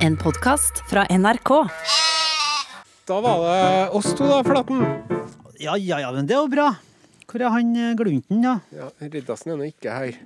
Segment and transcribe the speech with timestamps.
[0.00, 1.50] En podkast fra NRK.
[3.04, 4.80] Da var det oss to, da, Flaten.
[5.60, 6.70] Ja, ja, ja, men det er jo bra.
[7.28, 8.54] Hvor er han eh, glunten, da?
[8.74, 10.16] Ja, Riddarsen er nå ikke her.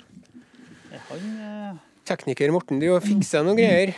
[0.94, 3.94] Er Han, eh, Tekniker Morten de fikser noen greier.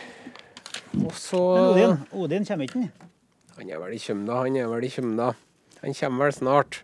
[1.03, 3.13] Og så men Odin, Odin kommer ikke, han.
[3.59, 5.31] Han er vel i Kjømda, han er vel i Kjømda.
[5.83, 6.83] Han kommer vel snart.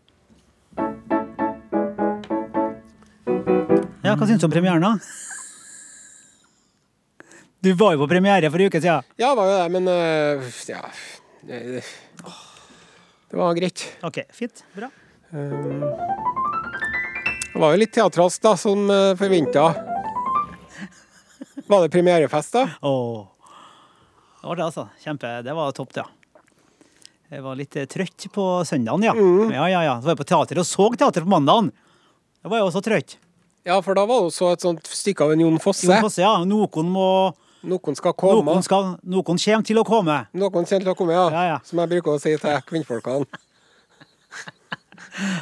[4.02, 5.31] Ja, hva syns du om premieren, da?
[7.62, 9.04] Du var jo på premiere for en uke siden.
[9.22, 10.80] Ja, var jo det, men uh, ja
[11.46, 11.82] det,
[13.30, 13.84] det var greit.
[14.02, 14.64] OK, fint.
[14.74, 14.88] Bra.
[15.30, 15.84] Um,
[17.52, 19.68] det var jo litt teatralsk, da, som uh, forventa.
[21.68, 22.64] Var det premierefest, da?
[22.82, 23.30] Oh.
[24.40, 24.88] Det var det, altså.
[25.04, 25.30] Kjempe.
[25.46, 26.08] Det var topp, ja.
[27.30, 29.14] Jeg var litt eh, trøtt på søndagen, ja.
[29.54, 29.94] Ja, ja, ja.
[30.00, 31.70] Så var jeg på teater og så teater på mandagen.
[32.42, 33.16] Da var jeg også trøtt.
[33.62, 35.86] Ja, for da var det også et sånt stykke av en Jon Fosse.
[35.86, 36.34] Jon Fosse, ja.
[36.42, 37.06] Noen må
[37.62, 38.42] Noen skal komme.
[38.50, 40.16] Noen, skal, noen kommer til å komme.
[40.34, 41.26] Noen kommer til å komme, ja.
[41.30, 41.58] Ja, ja.
[41.66, 43.26] Som jeg bruker å si til kvinnfolkene.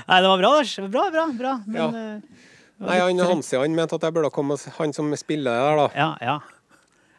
[0.08, 0.74] Nei, det var bra, Lars.
[0.90, 1.52] Bra, bra, bra.
[1.66, 1.88] Men, Ja.
[1.88, 2.20] eh,
[2.80, 3.18] Nei, han.
[3.28, 5.88] Hansi han mente at jeg burde komme, han som spiller der, da.
[5.96, 6.38] Ja, ja.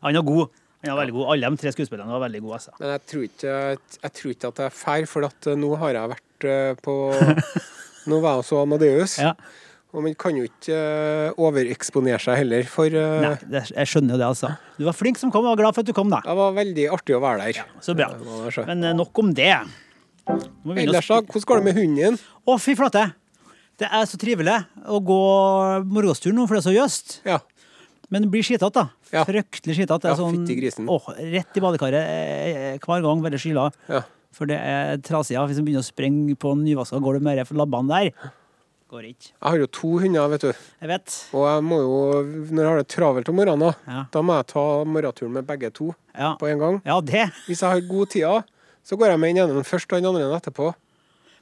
[0.02, 0.50] Han er god.
[0.84, 1.28] Han er veldig god.
[1.36, 2.72] Alle de tre skuespillerne var veldig gode, altså.
[2.80, 3.56] Men jeg tror ikke,
[4.02, 6.74] jeg tror ikke at det er feil, for at eh, nå har jeg vært eh,
[6.82, 6.96] på
[8.10, 9.36] Nå var jeg så Amadeus, Ja.
[9.92, 14.16] Og man kan jo ikke eh, overeksponere seg heller, for eh, Nei, det, jeg skjønner
[14.16, 14.52] jo det, altså.
[14.78, 16.22] Du var flink som kom, og var glad for at du kom, da.
[16.26, 17.64] det var veldig artig å være der.
[17.84, 18.08] Så bra.
[18.16, 18.66] Det var det, så.
[18.70, 19.50] Men eh, nok om det.
[20.32, 21.20] Ellers, da?
[21.26, 22.22] Hvordan går det med hunden din?
[22.48, 23.10] Å, fy flate!
[23.82, 25.20] Det er så trivelig å gå
[25.90, 27.18] morgenstur nå, for det er så jøst.
[27.28, 27.42] Ja.
[28.14, 28.88] Men blir skitete, da.
[29.12, 29.26] Ja.
[29.28, 30.12] Fryktelig skitete.
[30.12, 30.44] Ja, sånn,
[31.34, 33.70] rett i badekaret hver gang, veldig skyla.
[33.92, 34.04] ja.
[34.32, 35.36] For det er trasig.
[35.36, 38.30] Hvis man begynner å sprenge på nyvaska gulv med de labbene der,
[38.92, 39.30] går ikke.
[39.32, 40.52] Jeg har jo to hunder, vet du.
[40.82, 41.18] Jeg vet.
[41.38, 41.96] Og jeg må jo,
[42.52, 44.06] når jeg har det travelt om morgenen, Ja.
[44.12, 46.82] da må jeg ta morgenturen med begge to Ja, på en gang.
[46.86, 47.32] ja det.
[47.48, 48.44] Hvis jeg har god tid,
[48.84, 50.74] så går jeg med den ene først og den andre etterpå.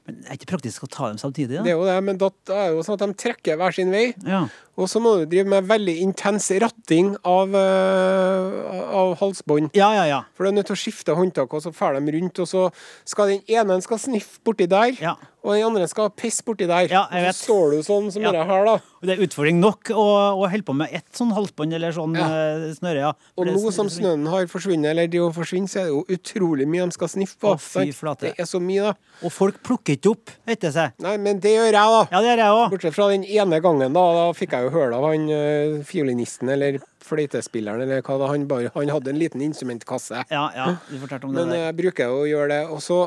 [0.06, 1.64] Men det er ikke praktisk å ta dem samtidig, da?
[1.64, 3.92] Det er jo det, men da er det jo sånn at de trekker hver sin
[3.92, 4.14] vei.
[4.26, 4.48] Ja.
[4.80, 9.72] Og så må du drive med veldig intens ratting av, uh, av halsbånd.
[9.76, 10.22] ja, ja, ja.
[10.38, 12.70] For du er nødt til å skifte håndtak, og så drar de rundt, og så
[13.08, 15.16] skal den ene skal sniffe borti der, Ja.
[15.44, 16.88] og den andre skal pisse borti der.
[16.92, 17.36] Ja, jeg vet.
[17.36, 18.32] så står du sånn som Ja.
[18.32, 18.78] dette her, da.
[19.02, 20.06] Det er utfordring nok å,
[20.44, 22.28] å holde på med ett sånn halsbånd eller sånn Ja.
[22.28, 23.12] eh, snøre, ja.
[23.36, 26.06] For Og nå som snøen har forsvunnet, eller de har forsvunnet, så er det jo
[26.10, 27.54] utrolig mye de skal sniffe på.
[27.56, 28.32] Å, fy flate.
[28.36, 28.94] Det er så mye, da.
[29.24, 30.92] Og folk plukker ikke opp etter seg.
[31.00, 32.08] Nei, men det gjør jeg, da.
[32.12, 32.70] Ja, det gjør jeg òg.
[32.72, 34.04] Bortsett fra den ene gangen, da.
[34.20, 38.48] Da fikk jeg jo høre av han øh, fiolinisten, eller fløytespilleren, eller hva det Han
[38.50, 40.24] bare Han hadde en liten instrumentkasse.
[40.30, 41.64] Ja, ja, du fortalte om det Men der.
[41.68, 42.62] jeg bruker jo å gjøre det.
[42.70, 43.00] Og så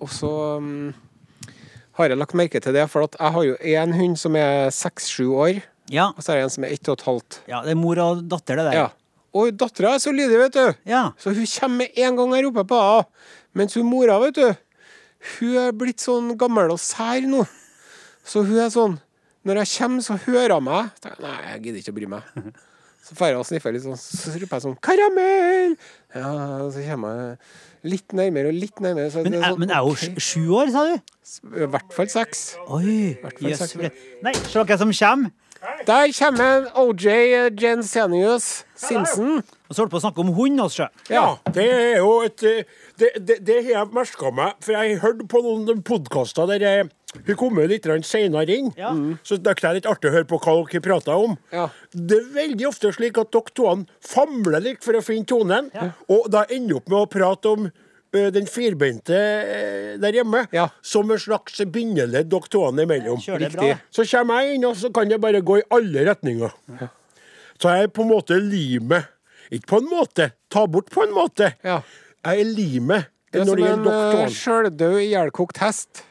[0.00, 0.92] Og så um,
[1.96, 4.68] har jeg lagt merke til det, for at jeg har jo én hund som er
[4.74, 7.38] seks-sju år, Ja, og så er det en som er ett og et halvt.
[7.48, 8.74] ja, det er mor og datter, det der.
[8.76, 8.88] Ja.
[9.36, 10.74] Og dattera er så lydig, vet du.
[10.90, 11.12] Ja.
[11.16, 13.06] Så hun kommer med en gang jeg roper på henne.
[13.56, 14.54] Mens hun mora, vet du,
[15.38, 17.46] hun er blitt sånn gammel og sær nå.
[18.26, 18.98] Så hun er sånn
[19.46, 20.90] Når jeg kommer, så hører hun meg.
[21.04, 22.32] Jeg, Nei, jeg gidder ikke å bry meg.
[23.06, 25.76] Så drar jeg og sniffer litt sånn, så roper jeg sånn 'Karamell!'
[26.16, 26.30] Ja,
[26.74, 29.12] så kommer jeg litt nærmere og litt nærmere.
[29.14, 30.18] Så Men, jeg er sånn, men er hun ok.
[30.18, 30.96] sju år, sa du?
[31.62, 32.56] I hvert fall seks.
[32.66, 33.14] Oi,
[33.46, 33.76] jøss.
[34.26, 35.30] Nei, se hvem som kommer.
[35.86, 37.06] Der kommer OJ
[37.62, 39.38] Jensenius Simpson.
[39.66, 40.88] Og så holdt på å snakke om hund, altså.
[41.10, 42.62] Ja, det er jo et eh,
[42.98, 46.86] Det, det, det har jeg merka meg, for jeg hørte på noen podkaster der jeg,
[47.14, 48.72] hun kom jo litt seinere inn.
[48.76, 48.90] Ja.
[49.24, 51.36] Så det er litt artig å høre på hva dere prater om.
[51.54, 51.68] Ja.
[51.94, 53.70] Det er veldig ofte slik at dere to
[54.04, 55.70] famler litt for å finne tonen,
[56.10, 57.68] og da ender opp med å prate om
[58.16, 59.16] den firbeinte
[60.00, 60.68] der hjemme Ja.
[60.82, 63.20] som en slags bindeledd dere to imellom.
[63.90, 66.52] Så kommer jeg inn, og så kan det bare gå i alle retninger.
[67.60, 69.06] Så jeg er på en måte limet.
[69.50, 71.52] Ikke på en måte, ta bort på en måte.
[71.64, 71.80] Ja.
[72.26, 76.02] Jeg er limet Det er som en sjøldød, ihjelkokt hest.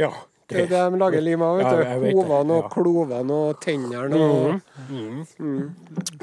[0.00, 0.10] Ja,
[0.50, 1.60] Det er det de lager lim av.
[1.62, 2.70] Ja, Hovene og ja.
[2.72, 4.60] klovene og tennene og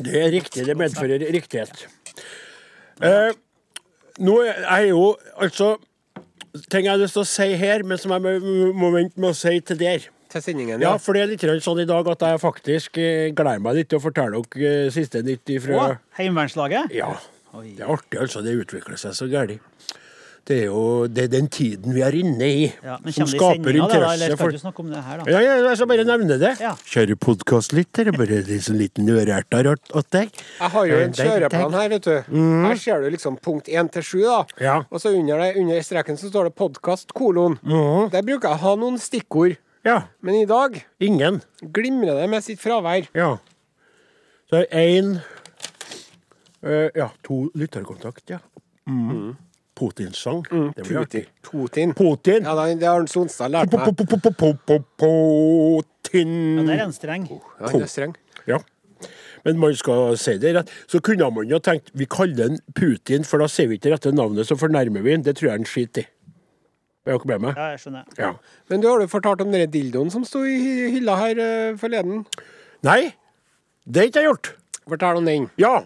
[0.04, 0.66] det er riktig.
[0.68, 1.86] Det medfører riktighet.
[3.02, 3.32] Eh,
[4.26, 5.76] nå er jeg jo altså
[6.74, 8.22] Ting jeg har lyst til å si her, men som jeg
[8.74, 10.00] må- vente med å si til der.
[10.28, 10.82] til sendingen.
[10.82, 10.98] Ja, Ja.
[10.98, 14.00] for det er litt sånn i dag at jeg faktisk eh, gleder meg litt til
[14.00, 16.92] å fortelle dere eh, siste nytt ifra Å, Heimevernslaget?
[16.92, 17.14] Ja.
[17.54, 17.76] Oi.
[17.78, 18.42] Det er artig, altså.
[18.44, 19.62] Det utvikler seg så gærent.
[20.48, 23.68] Det er jo det er den tiden vi er inne i, Ja, som det skaper
[23.68, 24.12] sendinga, det, da?
[24.16, 26.52] Interesse for det her, ja, ja, jeg skal bare nevne det.
[26.64, 26.72] Ja.
[26.88, 30.32] Kjære podkastlytter, bare en sånn liten ørerter åt deg.
[30.62, 32.16] Jeg har jo en Eh, kjøreplan her, vet du.
[32.64, 34.40] Her ser du liksom punkt 1 til 7, da.
[34.64, 34.78] Ja.
[34.90, 37.60] Og så under, det, under streken så står det podkast, kolon.
[38.14, 39.58] Der bruker jeg å ha noen stikkord.
[39.84, 40.02] Ja.
[40.24, 41.42] Men i dag Ingen.
[41.62, 43.08] glimrer det med sitt fravær.
[43.16, 43.38] Ja.
[44.48, 45.20] Så én
[46.68, 48.40] Eh, ja, to lytterkontakt, ja.
[48.90, 49.36] Mm.
[49.78, 50.42] Putin-sang.
[50.76, 51.24] Det blir artig.
[51.46, 51.94] Putin.
[51.98, 52.48] Putin.
[52.48, 53.94] Ja, det har Sonstad lært meg.
[55.08, 56.34] Putin.
[56.58, 57.30] Ja, der er en streng.
[57.30, 58.18] Ja, han er streng.
[58.50, 58.60] Ja.
[59.46, 60.72] Men man skal si det rett.
[60.92, 63.98] Så kunne man jo tenkt vi kaller den Putin, for da sier vi ikke det
[63.98, 65.26] rette navnet, så fornærmer vi den.
[65.28, 66.08] Det tror jeg han skiter i.
[67.08, 67.56] Er dere med meg?
[67.56, 68.08] Ja, jeg skjønner.
[68.20, 68.34] Ja.
[68.68, 70.58] Men du har jo fortalt om den dildoen som sto i
[70.92, 72.26] hylla her eh, forleden.
[72.84, 73.14] Nei,
[73.88, 74.50] det har ikke jeg gjort.
[74.88, 75.50] Fortell om den.
[75.60, 75.82] Ja.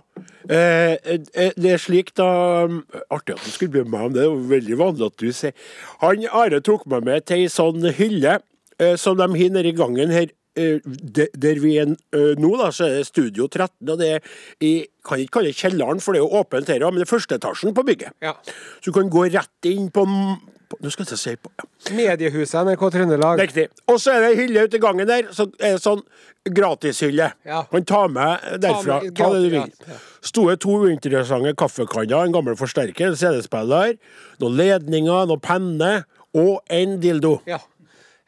[0.49, 2.27] Eh, eh, det er slik, da
[2.65, 2.81] um,
[3.13, 4.23] Artig at du skulle be meg om det.
[4.23, 5.53] Det var veldig vanlig at du sier
[6.03, 8.39] Han Are tok meg med til ei sånn hylle
[8.81, 10.29] eh, som de har nedi i gangen her.
[10.55, 13.89] eh, de, der vi er eh, nå, da, så er det Studio 13.
[13.89, 16.83] Og det er i Kan ikke kalle det kjelleren, for det er jo åpent her
[16.91, 18.13] men det er første etasjen på bygget.
[18.21, 18.35] Ja.
[18.45, 20.03] Så du kan gå rett inn på,
[20.71, 21.65] på Nå skal jeg si på ja.
[21.97, 23.41] Mediehuset NRK Trøndelag.
[23.43, 23.67] Riktig.
[23.91, 26.01] Og så er det ei hylle ute i gangen der, så er det sånn
[26.57, 27.31] gratishylle.
[27.45, 27.63] Ja.
[27.71, 29.01] Kan ta med derfra.
[29.03, 29.73] med Ta det du vil.
[29.87, 29.99] ja.
[30.31, 33.97] Sto det to uinteressante kaffekanner, en gammel forsterker, en CD-spiller,
[34.41, 36.03] noen ledninger, noen penner
[36.37, 37.39] og en dildo.
[37.49, 37.59] Ja.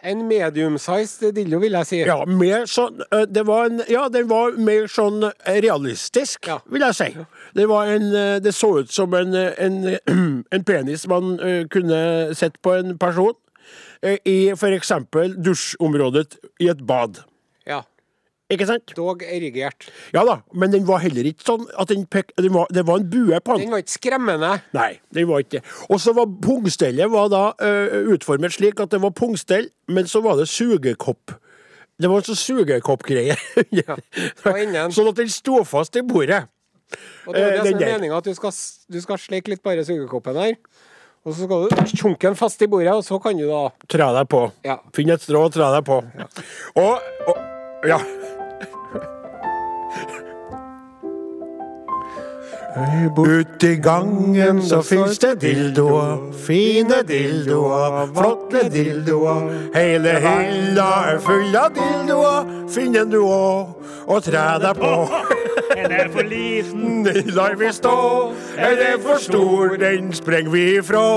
[0.04, 2.00] En medium-sized dildo, vil jeg si.
[2.04, 3.00] Ja, mer sånn
[3.32, 6.58] Det var en Ja, den var mer sånn realistisk, Ja.
[6.70, 7.10] vil jeg si.
[7.56, 8.10] Det var en
[8.44, 9.98] Det så ut som en, en,
[10.52, 11.38] en penis man
[11.72, 13.34] kunne sett på en person.
[14.04, 17.24] I eksempel dusjområdet i et bad.
[17.66, 17.84] Ja.
[18.52, 18.92] Ikke sant?
[18.98, 19.88] Dog erigert.
[20.14, 23.00] Ja da, men den var heller ikke sånn at den pek, den var, Det var
[23.00, 23.66] en bue på den.
[23.66, 24.52] Den var ikke skremmende.
[24.76, 25.64] Nei, den var ikke det.
[25.88, 30.22] Og så var pungstellet var da øh, utformet slik at det var pungstell, men så
[30.26, 31.38] var det sugekopp.
[32.02, 33.38] Det var en sånn sugekoppgreie.
[34.44, 34.56] på
[34.98, 36.44] sånn at den sto fast i bordet.
[37.26, 38.54] Og det er Eh, det som er meninga, at du skal,
[38.92, 40.58] du skal sleike litt bare sugekoppen her.
[41.24, 44.10] Og så skal du tjunke den fast i bordet, og så kan du da Tre
[44.18, 44.44] deg på.
[44.68, 44.82] Ja.
[44.96, 46.02] Finn et strå og tre deg på.
[46.82, 47.53] Og, og
[47.88, 48.00] Ja.
[53.18, 59.46] Ut i gangen så fins det dildoer, fine dildoer, flotte dildoer.
[59.76, 63.76] Hele hylla er full av dildoer, finn en du òg,
[64.08, 64.94] og træ deg på.
[65.74, 67.04] Den er for liten.
[67.06, 67.96] Den lar vi stå,
[68.58, 71.08] er det for stor, den sprenger vi ifra.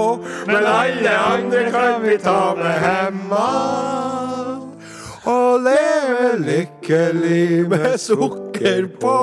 [0.51, 4.36] Men alle andre kan vi ta med hemma.
[5.27, 9.15] Og leve lykkelig med sukker på.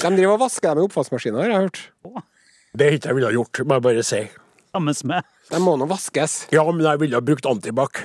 [0.00, 1.80] De driver og vasker dem med oppvaskmaskiner, har jeg hørt.
[2.70, 4.22] Det er ikke jeg ville ha gjort, må jeg bare si.
[4.70, 6.44] Sammen med De må nå vaskes.
[6.54, 8.04] Ja, men jeg ville ha brukt antibac.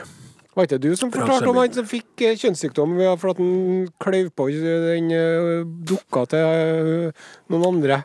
[0.56, 3.90] Var ikke det du som fortalte om han som fikk eh, kjønnssykdom for at han
[4.02, 8.00] kløyv på den eh, dukka til eh, noen andre?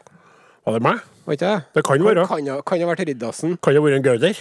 [0.67, 1.05] Var det meg?
[1.31, 1.59] Var ikke det?
[1.79, 2.23] Det kan være.
[2.27, 3.53] Kan, ha- kan ha vært Riddarsen.
[3.63, 4.39] Kan ha være en gauder?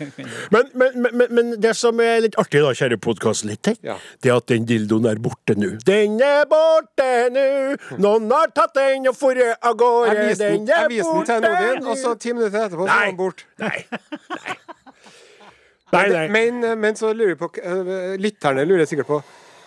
[0.54, 3.98] Men, men, men, men, det som er litt artig, da, kjære podkastlytter, Ja.
[4.24, 5.74] det er at den dildoen er borte nå.
[5.84, 7.44] Den er borte nå!
[8.00, 10.14] Noen har tatt den og forret av gårde.
[10.16, 12.64] Jeg viste den, Den er jeg viste den til borte Nordin, og så ti minutter
[12.64, 13.44] etterpå så var den borte.
[13.60, 13.84] Nei.
[15.92, 16.26] Nei, nei.
[16.30, 19.20] Men, men så lurer jeg på eh, Lytterne lurer sikkert på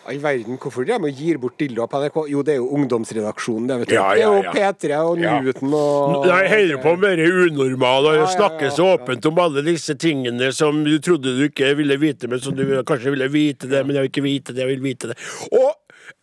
[0.03, 2.17] All verden, hvorfor de gir bort dildoer på NRK?
[2.27, 3.93] Jo, det er jo ungdomsredaksjonen, det, vet du.
[3.95, 4.53] Ja, Det er jo.
[4.55, 5.35] P3 og Ja.
[5.39, 8.97] Newton og Nei, holder på med det unormale og Ja, ja, ja, snakker så ja.
[8.97, 12.65] åpent om alle disse tingene som du trodde du ikke ville vite, men som du
[12.83, 15.17] kanskje ville vite det, men jeg vil ikke vite det, jeg vil vite det.
[15.53, 15.71] Og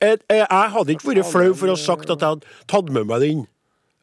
[0.05, 0.47] eh, jeg
[0.77, 3.47] hadde ikke vært flau for å ha sagt at jeg hadde tatt med meg den.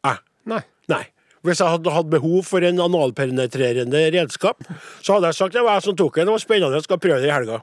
[0.04, 0.18] Jeg.
[0.50, 0.60] Nei.
[0.90, 1.04] Nei.
[1.46, 4.58] Hvis jeg hadde hatt behov for en analpenetrerende redskap,
[5.06, 6.26] så hadde jeg sagt det var jeg som tok den.
[6.26, 7.60] Det var spennende, jeg skal prøve det i helga.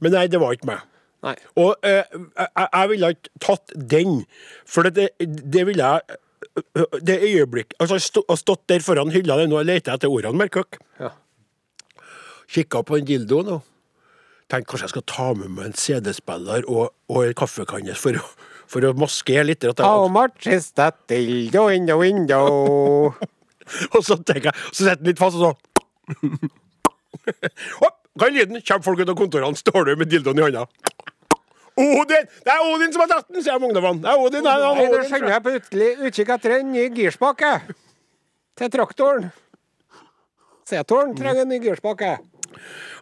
[0.00, 0.80] Men nei, det var ikke meg.
[1.24, 1.34] Nei.
[1.56, 4.18] Og eh, jeg, jeg ville ikke tatt den,
[4.68, 6.20] for det, det ville jeg
[7.08, 10.36] Det øyeblikk Altså, jeg stå- stått der foran hylla der nå leter jeg etter ordene
[10.42, 10.76] Merkøk.
[11.00, 11.14] Ja.
[12.54, 13.62] Kikka på den dildoen og
[14.52, 18.50] tenkte kanskje jeg skal ta med meg en CD-spiller og, og en kaffekanne for, å-
[18.70, 19.64] for å maskere litt.
[19.64, 23.14] At How much is that dildo in the window?
[23.96, 26.50] og så tenker jeg, så setter den litt fast, og så
[27.80, 28.60] Hopp, er lyden?
[28.68, 30.66] Kommer folk ut av kontorene, står du med dildoen i hånda.
[31.74, 32.28] Odin!
[32.46, 33.98] Det er Odin som har tatt den, sier Magnavann.
[34.02, 35.08] Det er Odin, er Nei, nå Odin.
[35.08, 35.54] skjønner jeg på
[36.08, 37.50] utkikk etter en ny girspake
[38.60, 39.32] til traktoren.
[40.68, 42.14] Setoren trenger en ny girspake.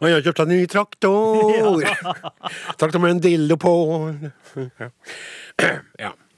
[0.02, 1.85] jeg har kjøpt en ny traktor.
[2.81, 3.75] Traktor med en dildo på.
[6.00, 6.12] Ja.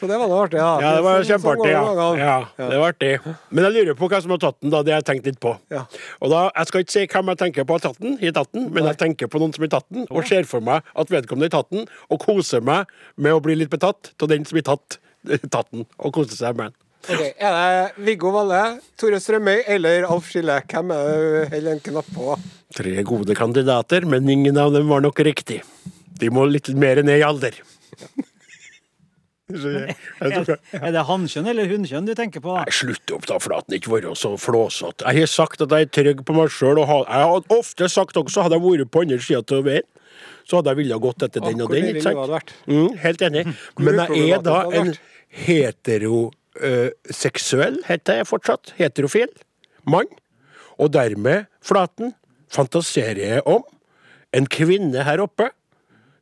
[0.00, 0.70] Så det var noe artig, ja.
[0.82, 1.72] ja, det var kjempeartig.
[1.72, 1.82] Ja.
[2.20, 3.10] Ja, det var artig.
[3.50, 4.82] Men jeg lurer på hvem som har tatt den, da.
[4.86, 5.54] Det har jeg tenkt litt på.
[5.76, 8.70] Og da, Jeg skal ikke si hvem jeg tenker på har tatt den, tatt den,
[8.74, 11.50] men jeg tenker på noen som har tatt den, og ser for meg at vedkommende
[11.50, 14.66] har tatt den, og koser meg med å bli litt betatt av den som har
[14.74, 14.98] tatt,
[15.56, 16.82] tatt den, og koser seg med den.
[17.06, 20.56] Okay, Er det Viggo Valle, Tore Strømøy eller Alf Skille?
[20.66, 22.32] Hvem er det du holder en knapp på?
[22.74, 25.60] Tre gode kandidater, men ingen av dem var nok riktig.
[26.18, 27.60] De må litt mer ned i alder.
[30.26, 32.50] Er, det hannkjønn eller hunnkjønn du tenker på?
[32.58, 33.74] Nei, slutt opp da, Flaten.
[33.78, 35.04] Ikke vær så flåsete.
[35.06, 36.78] Jeg har sagt at jeg er trygg på meg sjøl.
[36.82, 37.06] Jeg har
[37.54, 39.86] ofte sagt også, hadde jeg vært på andre sida av veien,
[40.46, 41.84] så hadde jeg villet gått etter den og den.
[41.92, 42.50] ikke sant?
[42.66, 43.42] Mm, helt enig.
[43.86, 44.90] Men jeg er da en
[45.46, 49.30] heteroseksuell, heter jeg fortsatt, heterofil
[49.86, 50.10] mann.
[50.82, 52.14] Og dermed, Flaten,
[52.52, 53.62] fantaserer jeg om
[54.34, 55.50] en kvinne her oppe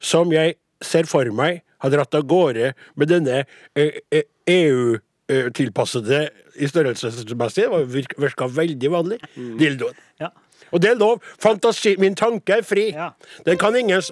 [0.04, 0.54] som jeg
[0.84, 3.42] ser for meg har dratt av gårde med denne
[3.76, 4.24] eh, eh,
[4.54, 6.24] EU-tilpassede
[6.54, 9.20] i størrelsesmessig, det virka, veldig vanlig,
[9.60, 9.96] dildoen.
[10.22, 10.30] Ja.
[10.70, 11.20] Og det er lov.
[11.42, 12.88] Fantasi, min tanke er fri.
[12.94, 13.12] Ja.
[13.46, 14.02] Den kan ingen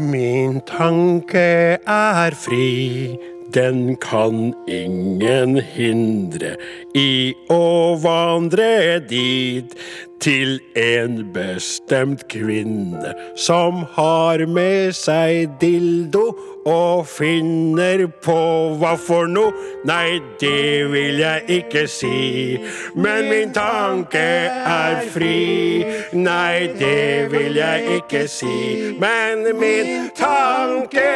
[0.00, 3.18] Min tanke er fri,
[3.52, 6.54] den kan ingen hindre
[6.94, 9.76] i å vandre dit
[10.20, 16.26] til en bestemt kvinne som har med seg dildo
[16.68, 18.36] og finner på
[18.80, 19.52] hva for noe.
[19.88, 22.60] Nei, det vil jeg ikke si,
[22.94, 24.26] men min tanke
[24.74, 25.84] er fri.
[26.12, 31.08] Nei, det vil jeg ikke si, men min tanke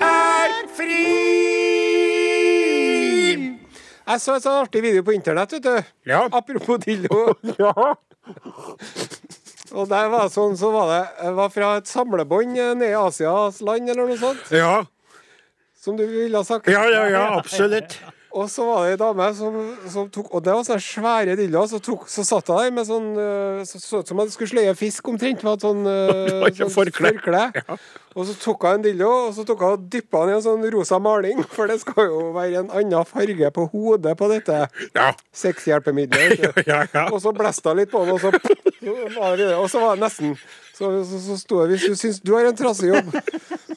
[0.00, 1.67] er fri.
[4.08, 5.90] Jeg så en sånn artig video på internett, vet du.
[6.08, 6.22] Ja.
[6.32, 7.34] Apropos dildo.
[7.60, 7.94] Ja.
[9.76, 12.96] Og der var sånn, så var det det var fra et samlebånd eh, nede i
[12.96, 14.46] Asias land, eller noe sånt.
[14.52, 14.84] Ja,
[15.78, 16.68] Som du ville ha sagt.
[16.72, 17.98] ja, ja, ja absolutt.
[18.38, 19.54] Og så var det ei dame som,
[19.90, 21.68] som tok Og det var sånne svære dildoer.
[21.70, 23.08] Så, tok- så satt hun der med sånn
[23.66, 27.42] Så ut så som hun skulle sløye fisk omtrent med et sånn, eh, sånn forkle.
[28.18, 30.44] Og så tok hun en dildo, og så tok hun og dyppa den i en
[30.46, 31.42] sånn rosa maling.
[31.56, 34.62] For det skal jo være en annen farge på hodet på dette
[34.96, 35.10] Ja,
[35.44, 36.62] sexhjelpemiddelet.
[36.70, 37.08] ja, ja.
[37.12, 38.32] Og så blæste hun litt på den, og så.
[39.58, 40.34] Og så var det nesten
[40.78, 43.08] Så, så, så sto jeg Hvis du syns du har en trassig jobb,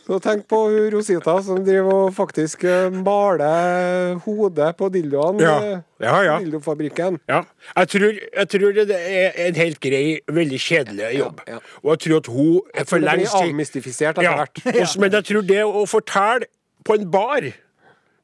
[0.06, 0.60] så tenk på
[0.94, 5.42] Rosita som driver og faktisk eh, maler hodet på dildoene.
[5.42, 5.56] Ja.
[5.66, 6.36] eh, Ja, ja.
[6.42, 7.18] Dildofabrikken.
[7.30, 7.42] Ja.
[7.78, 11.42] Jeg tror, jeg tror det er en helt grei, veldig kjedelig jobb.
[11.50, 11.58] ja.
[11.84, 14.38] Og jeg tror at hun Jeg for lengst tid avmystifisert etter ja.
[14.44, 14.98] hvert.
[15.02, 16.50] Men jeg tror det å fortelle
[16.86, 17.50] på en bar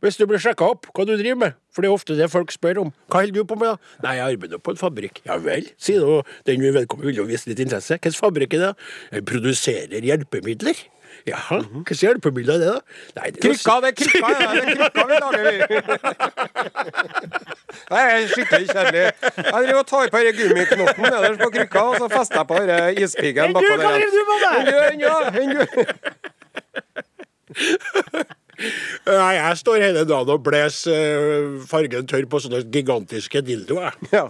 [0.04, 2.50] hvis du blir sjekka opp hva du driver med, for det er ofte det folk
[2.54, 2.90] spør om.
[3.10, 3.78] Hva holder du på med, da?
[4.06, 5.16] Nei, jeg arbeider på en fabrikk.
[5.26, 6.08] Ja vel, sier du.
[6.50, 7.92] Den vi vedkommende vil jo vise litt interesse.
[7.98, 8.74] Hvilken fabrikk er det?
[9.18, 10.78] Jeg produserer hjelpemidler.
[11.28, 12.80] Jaha, hvilke hjelpemidler er det, da?
[13.18, 15.56] Nei, det er Krykka, det er krykka, ja, det er krykka vi lager, vi.
[17.88, 19.02] Det er skikkelig kjedelig.
[19.38, 22.56] Jeg driver og tar på denne gummiknotten nederst på krykka, og så fester jeg på
[22.62, 23.90] denne ispiggen Du, bakpå hva der.
[23.98, 24.42] driver du med?
[25.42, 25.52] Enn
[28.58, 33.94] Nei, jeg står hele dagen og blåser eh, fargen tørr på sånne gigantiske dildoer.
[34.16, 34.28] Ja.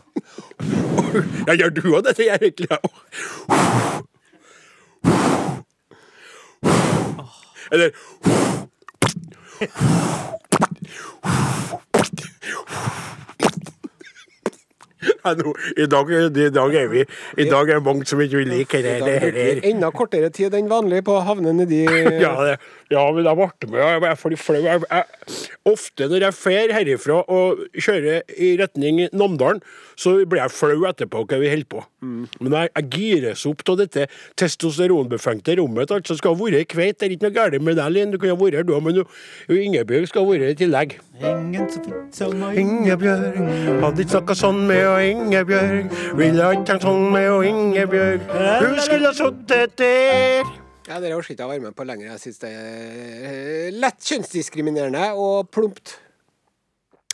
[1.47, 2.67] Ja, gjør du òg dette, jeg egentlig?
[7.71, 7.91] Eller
[15.77, 17.03] i, dag, I dag er vi
[17.37, 18.95] I dag er det mange som ikke vil like det.
[19.03, 19.61] heller.
[19.67, 21.83] enda kortere tid enn vanlig på å havne nedi
[22.23, 22.57] ja, det,
[22.89, 23.81] ja, men jeg ble med.
[23.83, 24.77] Jeg er for flau.
[25.67, 29.59] Ofte når jeg fer herifra og kjører i retning Namdalen,
[29.99, 31.83] så blir jeg flau etterpå hva vi holder på.
[32.39, 34.07] Men jeg, jeg gires opp av dette
[34.39, 35.91] testosteronbefengte rommet.
[35.91, 36.99] Altså skal ha vært kveit.
[37.01, 38.13] Det er ikke noe galt med deg, Linn.
[38.13, 39.03] Du kunne ha vært her, du òg, men
[39.51, 40.97] Ingebjørg skal ha vært i tillegg.
[41.17, 42.61] Ingen så fint som meg.
[42.61, 43.41] Ingebjørg,
[43.83, 45.91] hadde ikke snakka sånn med å Ingebjørg.
[46.19, 48.25] Ville ikke tenkt sånn med og Ingebjørg.
[48.63, 50.55] Hun skulle ha sittet der.
[50.87, 52.13] Ja, Dere orker ikke å være med på lenger.
[52.13, 55.97] Jeg syns det er lett kjønnsdiskriminerende og plumpt.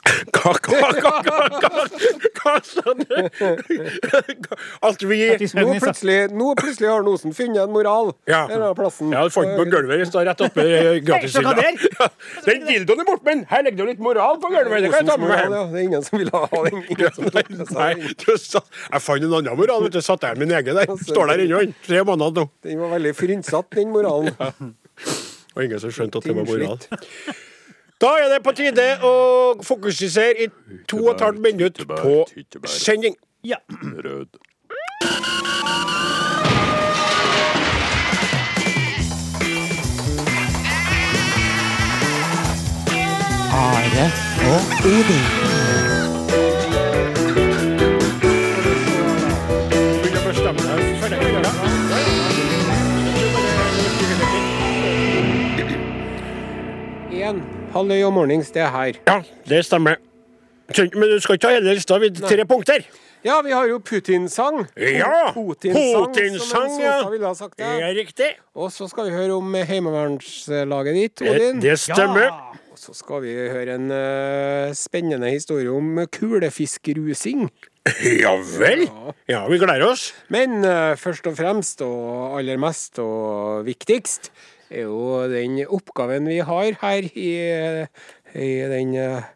[0.04, 1.12] Hva, hva, hva,
[2.36, 2.54] hva,
[3.00, 3.14] du?
[4.84, 5.20] At vi
[5.56, 8.12] Nå plutselig, nå plutselig har Nosen funnet en moral.
[8.28, 8.42] Ja.
[8.52, 9.14] En plassen.
[9.16, 10.04] Ja, du fant den på gulvet.
[10.04, 11.54] i stad, rett oppe i gratishylla.
[12.48, 14.84] Den dildoen er borte, men her ligger det litt moral på gulvet.
[14.84, 15.56] Det kan jeg ta med meg hjem.
[15.72, 16.78] Det er ingen som vil ha den.
[18.92, 19.88] Jeg fant en annen moral.
[19.88, 20.94] vet du, Satte jeg min egen der.
[21.08, 21.64] Står der ennå.
[21.88, 22.50] Tre måneder nå.
[22.68, 24.36] Den var veldig frynsatt, den moralen.
[25.54, 26.80] Og ingen som skjønte at det var moral.
[28.04, 29.12] Da er det på tide å
[29.64, 30.48] fokusere i
[30.92, 32.16] to og et halvt minutt på
[32.68, 33.16] sending.
[33.48, 33.56] Ja.
[33.80, 34.28] Rød.
[43.54, 44.12] Are
[44.52, 45.73] og Odin.
[57.22, 57.42] Én.
[57.74, 59.00] Halløy og mornings, det er her.
[59.08, 60.00] Ja, det stemmer.
[60.74, 61.98] Men du skal ikke ha hele lista.
[62.02, 62.86] Vi tre punkter.
[63.24, 64.66] Ja, vi har jo Putin-sang.
[64.76, 65.32] Ja!
[65.36, 66.98] Putin-sang, som ja.
[67.12, 67.68] Ville ha sagt det.
[67.68, 68.34] Er riktig.
[68.56, 71.62] Og så skal vi høre om heimevernslaget ditt, Det, Odin.
[71.64, 72.26] det stemmer.
[72.28, 72.58] Ja.
[72.74, 77.46] Og så skal vi høre en uh, spennende historie om kulefiskrusing.
[78.24, 78.88] Ja vel.
[79.28, 80.10] Ja, vi gleder oss.
[80.32, 84.32] Men uh, først og fremst, og aller mest og viktigst,
[84.74, 87.30] er jo den oppgaven vi har her i,
[88.34, 89.30] i den eh,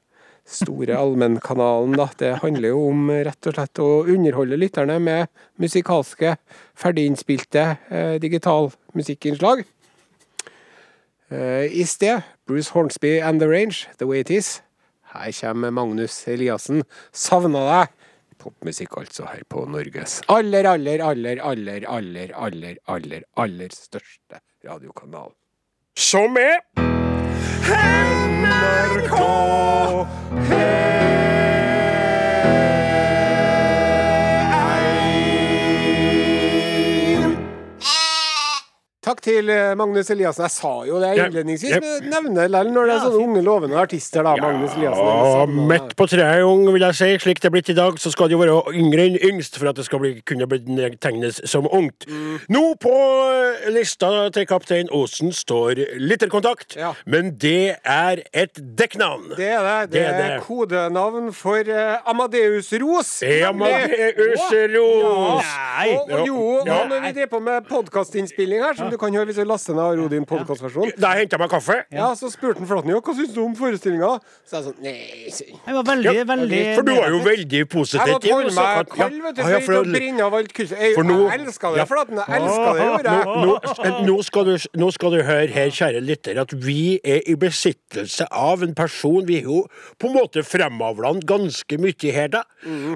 [0.47, 1.95] store allmennkanalen.
[1.99, 2.07] da.
[2.19, 5.27] Det handler jo om rett og slett å underholde lytterne med
[5.61, 6.37] musikalske,
[6.77, 9.65] ferdiginnspilte eh, digitalmusikkinnslag.
[11.29, 14.61] Eh, I sted Bruce Hornsby and The Range, The Way It Is.
[15.13, 16.83] Her kommer Magnus Eliassen.
[17.11, 17.96] Savna deg.
[18.41, 25.33] Popmusikk altså her på Norges aller, aller, aller, aller, aller, aller, aller, aller største radiokanal.
[25.97, 26.61] Som er
[27.67, 29.17] NRK
[39.17, 40.43] Takk til eh, Magnus Eliassen.
[40.45, 41.79] Jeg sa jo det Ja, innledningsvis, ja.
[41.81, 44.21] men nevner det likevel når det er sånne unge, lovende artister.
[44.23, 45.07] da, Magnus Eliassen.
[45.07, 47.07] Ja, midt på treet, ung, vil jeg si.
[47.23, 49.71] Slik det er blitt i dag, så skal det jo være yngre enn yngst for
[49.71, 50.59] at det skal bli, kunne bli
[51.01, 52.05] tegnes som ungt.
[52.05, 52.35] Mm.
[52.53, 56.93] Nå på eh, lista til kaptein Osen står lytterkontakt, Ja.
[57.09, 59.33] men det er et dekknavn.
[59.37, 59.91] Det er det.
[59.97, 60.43] Det, Det er det.
[60.45, 63.15] kodenavn for uh, Amadeus Ros.
[63.49, 64.45] Amadeus
[64.77, 65.49] Ros.
[65.49, 65.89] Nei.
[65.97, 66.83] Og, og jo, Ja.
[66.83, 69.73] nå når vi driver på med podkastinnspilling her, som du kan høre hvis du laster
[69.73, 71.85] ned Arodin podkastversjon, Da henta jeg meg kaffe.
[71.91, 74.19] ja, så spurte han Flatny hva syns du om forestillinga.
[74.45, 74.93] Så jeg sånn Nei
[75.29, 75.55] jeg.
[75.67, 78.05] Jeg var veldig, veldig For du var jo veldig positiv.
[78.07, 80.53] Jeg måtte holde meg kan- kald, vet du, Ja, for ja, for brenne av alt
[80.53, 80.77] kurset.
[80.79, 81.85] Jeg, For nå- jeg elska det, Ja.
[81.85, 82.15] Flatny.
[82.27, 83.25] Jeg elska det, gjorde jeg.
[83.45, 87.35] nå, nå, skal du, nå skal du høre her, kjære lytter, at vi er i
[87.35, 89.67] besittelse av en person Vi er jo
[89.99, 92.43] på en måte fremavla han ganske mye her, da.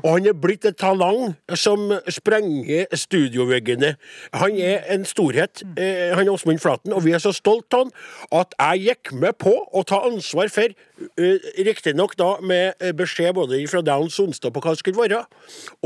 [0.04, 3.96] Og han er blitt et talang som sprenger studioveggene.
[4.34, 5.62] Han er en storhet.
[5.78, 9.14] Eh, han er Åsmund Flaten, og vi er så stolt av han at jeg gikk
[9.18, 10.74] med på å ta ansvar for
[11.18, 15.24] Uh, Riktignok da med eh, beskjed både fra Downs onsdag på hva det skulle være,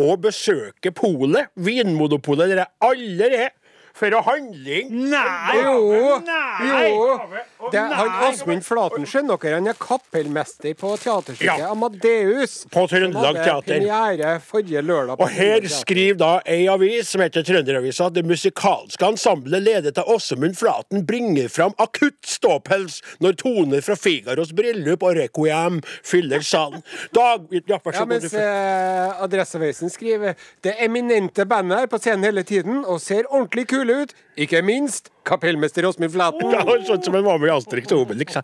[0.02, 3.54] og besøke polet, Vinmonopolet, der jeg er,
[3.96, 5.56] for å handle inn Nei!
[5.62, 6.90] Jo, Nei!
[6.92, 7.70] jo.
[7.72, 11.70] Det, han Asmund Flaten, skjønner dere, han er kapellmester på teaterstykket Ja.
[11.72, 12.58] Amadeus.
[12.72, 13.80] På Trøndelag Teater.
[13.80, 15.18] Premiere forrige lørdag.
[15.18, 20.10] på Og her skriver da ei avis som heter Trønderavisa det musikalske ensemblet ledet av
[20.14, 26.84] Åsemund Flaten bringer fram akutt ståpels når toner fra Figaros bryllup og Requiem fyller salen.
[27.16, 27.48] Dag...
[27.68, 30.34] Ja, Ja, mens eh, Adresseavisen skriver
[30.66, 34.14] Det eminente bandet er på scenen hele tiden og ser ordentlig kule ut.
[34.36, 36.52] Ikke minst kapellmester Åsmund Flaten.
[36.54, 38.38] Ja, sånn som med i Asterix og Obelix.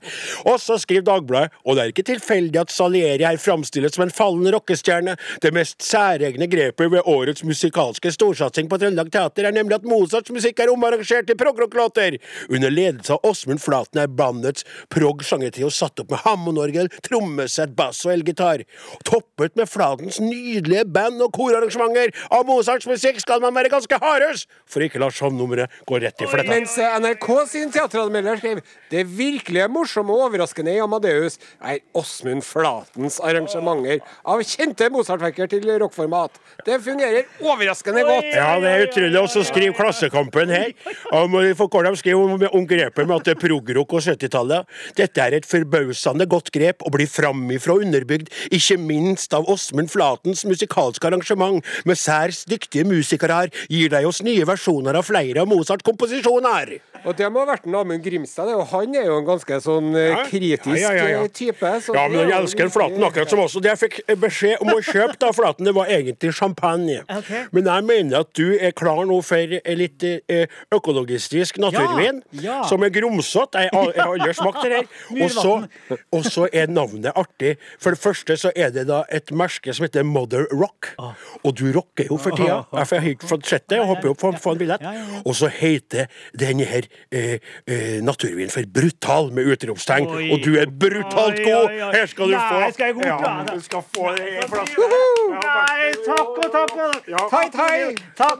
[0.48, 4.14] Og så skriver Dagbladet og det er ikke tilfeldig at Salieri her framstilles som en
[4.14, 5.18] fallen rockestjerne.
[5.44, 10.34] Det mest særegne grepet ved årets musikalske storsatsing på Trøndelag Teater er nemlig at Mozarts
[10.34, 12.18] musikk er omarrangert til progrock-låter.
[12.50, 18.16] Under ledelse av Åsmund Flaten er bandets prog-sangertrio satt opp med hammondorgel, trommesett, bass og
[18.16, 18.66] elgitar.
[19.08, 24.48] Toppet med Flatens nydelige band- og korarrangementer av Mozarts musikk skal man være ganske hardhøs,
[24.66, 26.52] for ikke la shownummeret gå rett i fletta.
[26.52, 32.44] Mens eh, NRK sin teateranmelder skrev det virkelig morsomme og overraskende i Amadeus er Åsmund
[32.46, 36.38] Flatens arrangementer av kjente Mozart-verker til rockformat.
[36.66, 38.30] Det fungerer overraskende godt.
[38.36, 39.20] Ja, det er utrolig.
[39.22, 40.72] Og så skriver Klassekampen her
[41.16, 44.70] om, hva de skriver om, om grepet med at det er progrock og 70-tallet.
[45.00, 50.44] Dette er et forbausende godt grep og blir framifrå underbygd, ikke minst av Åsmund Flatens
[50.48, 55.50] musikalske arrangement med særs dyktige musikere her, gir deg oss nye versjoner av flere av
[55.50, 56.80] Mozarts komposisjoner.
[57.06, 58.48] Og det må ha vært en Amund Grimstad.
[58.50, 61.24] det, og Han er jo en ganske sånn eh, kritisk Ja, ja, ja, ja.
[61.24, 61.72] eh, type.
[61.86, 63.62] så Ja, men han elsker Flaten akkurat som også.
[63.64, 67.02] Det jeg fikk beskjed om å kjøpe da, Flaten, det var egentlig champagne.
[67.08, 67.46] Okay.
[67.52, 72.42] Men jeg mener at du er klar nå for eh, litt eh, økologistisk naturvin, Ja,
[72.42, 72.60] ja.
[72.70, 73.66] som er grumsete.
[73.66, 74.88] Jeg har jeg har aldri smakt det her.
[75.24, 76.48] Og så-.
[76.48, 77.56] Og er navnet artig.
[77.82, 80.92] For det første så er det da et merke som heter Mother Rock.
[81.02, 81.14] Ah.
[81.44, 82.62] Og du rocker jo for tida.
[82.76, 83.82] Jeg har ikke fått sett det.
[83.82, 84.86] Jeg håper jo på å få en billett.
[85.26, 90.08] Og så heter denne her eh, eh, naturvinen for Brutal med utropstegn.
[90.10, 90.30] Oi.
[90.34, 91.70] Og du er brutalt Oi, god!
[91.70, 91.92] oi, oi.
[91.96, 92.72] Her skal du Nei, få.
[92.74, 93.54] skal jeg godta ja, det?
[93.58, 94.88] du skal få det i en flaske.
[95.42, 96.78] Nei, takk og takk.
[96.78, 97.28] og- Ja.
[97.32, 97.96] Hei, hei!
[98.16, 98.40] Takk.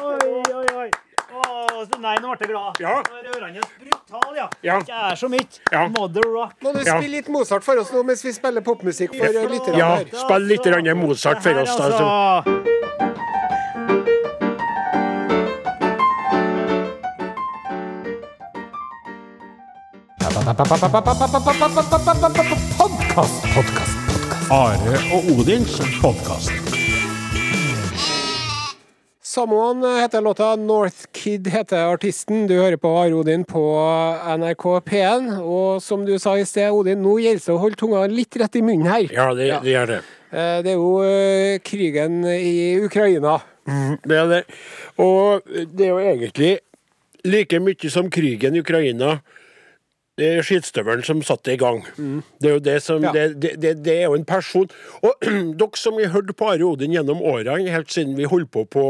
[0.00, 0.90] Oi, oi, oi.
[1.36, 2.78] Oh, nei, nå ble jeg glad.
[2.80, 3.02] Ja.
[3.02, 4.46] Rørende brutal, ja.
[4.62, 4.78] Ja.
[4.86, 5.60] Det er så mitt.
[5.72, 5.88] Ja.
[5.88, 6.54] Mother Rock.
[6.62, 9.90] Må du spille litt Mozart for oss nå mens vi spiller popmusikk for lytterne Ja,
[10.14, 13.35] spill litt Mozart for oss, da.
[20.36, 20.68] Podkast,
[22.76, 23.96] podkast, podkast.
[24.52, 26.50] Are og Odins podkast.
[29.24, 30.56] Samoen heter låta.
[30.56, 32.44] North Kid heter artisten.
[32.50, 33.62] Du hører på Are Odin på
[34.36, 35.30] NRK P1.
[35.40, 38.60] Og som du sa i sted, Odin, nå gjelder det å holde tunga litt rett
[38.60, 39.08] i munnen her.
[39.16, 40.02] Ja, det, det gjør det.
[40.36, 43.38] Eh, Det er jo eh, krigen i Ukraina.
[44.04, 44.44] Det er det.
[45.00, 46.52] Og det er jo egentlig
[47.24, 49.16] like mye som krigen i Ukraina.
[50.16, 51.82] Det er skittstøvelen som satte det i gang.
[52.40, 53.10] Det er jo det som Ja.
[53.12, 54.70] det, det, det, det er jo en person
[55.04, 55.20] Og
[55.60, 58.84] dere som har hørt på Are Odin gjennom årene, helt siden vi holdt på på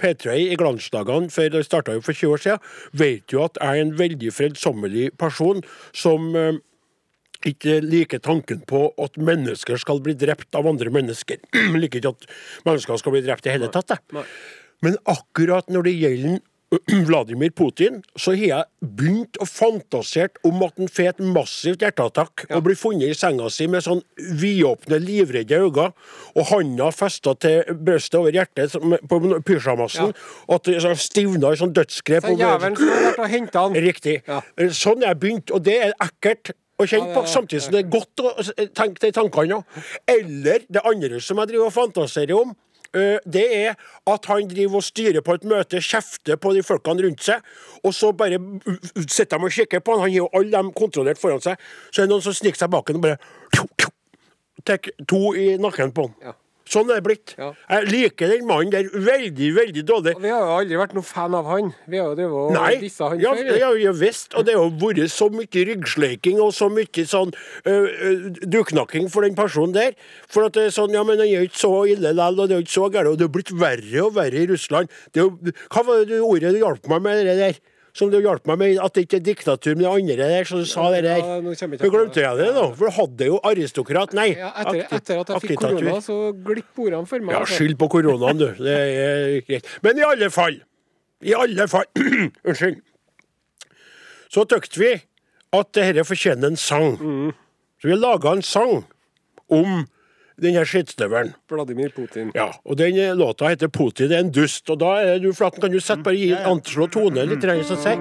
[0.00, 2.64] P3 i glansdagene, for det starta jo for 20 år siden,
[2.96, 5.60] vet jo at jeg er en veldig fredsommelig person
[5.92, 6.56] som eh,
[7.46, 11.36] ikke liker tanken på at mennesker skal bli drept av andre mennesker.
[11.84, 12.28] liker ikke at
[12.64, 13.92] mennesker skal bli drept i hele tatt.
[13.92, 14.24] jeg.
[14.84, 16.40] Men akkurat når det gjelder
[17.08, 22.46] Vladimir Putin, så har jeg begynt å fantasert om at han får et massivt hjerteattakk
[22.48, 24.02] og blir funnet i senga si med sånn
[24.40, 25.88] vidåpne, livredde øyne,
[26.34, 28.74] og handa festa til brystet over hjertet
[29.06, 30.12] på pysjamasen,
[30.48, 32.26] og at det sånn stivna i sånn dødsgrep.
[32.26, 33.80] Så jævelen skulle vært og henta han.
[33.86, 34.20] Riktig.
[34.26, 34.42] Ja.
[34.74, 37.90] Sånn er jeg begynt, og det er ekkelt å kjenne på, samtidig som det er
[37.92, 38.32] godt å
[38.76, 39.62] tenke de tankene.
[40.10, 42.52] Eller det andre som jeg driver og fantaserer om,
[43.24, 43.74] det er
[44.08, 47.44] at han driver og styrer på et møte, kjefter på de folkene rundt seg,
[47.84, 48.40] og så bare
[49.04, 50.06] sitter de og kikker på han.
[50.06, 51.60] Han har jo alle dem kontrollert foran seg.
[51.90, 53.20] Så er det noen som sniker seg bak ham og bare
[54.66, 56.18] tar to i nakken på han.
[56.30, 56.36] Ja.
[56.66, 57.34] Sånn er det blitt.
[57.38, 57.52] Ja.
[57.70, 60.16] Jeg liker den mannen der veldig, veldig dårlig.
[60.18, 61.72] Og vi har jo aldri vært noen fan av han.
[61.86, 63.52] Vi har jo drevet og dissa han ja, før.
[63.62, 64.34] ja, ja visst.
[64.34, 67.32] Og det har vært så mye ryggsleiking og så mye sånn
[67.68, 69.94] uh, duknakking for den personen der.
[70.30, 72.48] For at det er sånn, ja, men han er jo ikke så ille likevel, og
[72.48, 73.12] det er jo ikke så gærent.
[73.12, 74.92] Og det har blitt verre og verre i Russland.
[75.14, 75.32] Det jo,
[75.72, 77.62] hva var det ordet du hjalp meg med, det der?
[77.96, 80.58] Som du hjalp meg med, at det ikke er diktatur, men det andre der, så
[80.60, 81.22] du sa det der.
[81.22, 82.64] Ja, nå glemte jeg det, da.
[82.76, 84.26] For du hadde jo aristokrat, nei.
[84.36, 87.32] Ja, etter, etter at jeg fikk korona, så glipp ordene for meg.
[87.32, 87.56] Ja, altså.
[87.62, 88.50] skyld på koronaen, du.
[88.60, 89.70] Det er greit.
[89.86, 90.60] Men i alle fall
[91.24, 91.88] I alle fall
[92.48, 92.82] Unnskyld.
[94.28, 94.92] Så tykte vi
[95.56, 96.98] at dette fortjener en sang.
[97.80, 98.82] Så vi laga en sang
[99.48, 99.86] om
[100.42, 101.34] den her skittstøvelen.
[101.50, 102.30] Vladimir Putin.
[102.34, 104.70] Ja, og den eh, låta heter 'Putin er en dust'.
[104.70, 107.96] Og da er du, Flaten, kan du sette bare gi anslå tone litt, så si.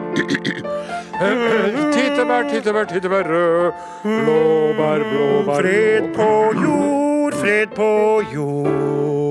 [1.96, 3.72] Tittebær, tittebær, tittebær rød.
[4.04, 6.30] Blåbær, blåbær Fred på
[6.62, 9.26] jord, fred på jord.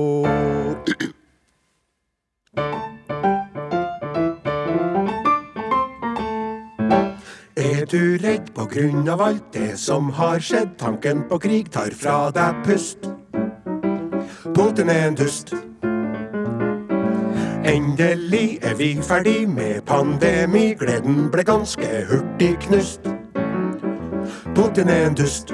[7.85, 10.71] Er du redd på grunn av alt det som har skjedd?
[10.81, 13.03] Tanken på krig tar fra deg pust.
[14.55, 15.51] Putin er en dust.
[17.69, 20.71] Endelig er vi ferdig med pandemi.
[20.79, 23.05] Gleden ble ganske hurtig knust.
[24.57, 25.53] Putin er en dust.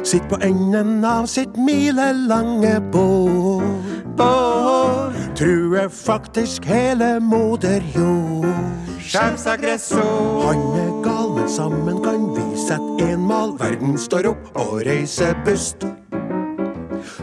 [0.00, 3.68] Sitt på enden av sitt milelange bord
[4.16, 5.12] Bål.
[5.36, 8.73] Truer faktisk hele moder jord.
[9.04, 10.46] Sjefsaggressor.
[10.46, 13.52] Han er gal, men sammen kan vi sette en mal.
[13.60, 15.84] Verden står opp og reiser bust.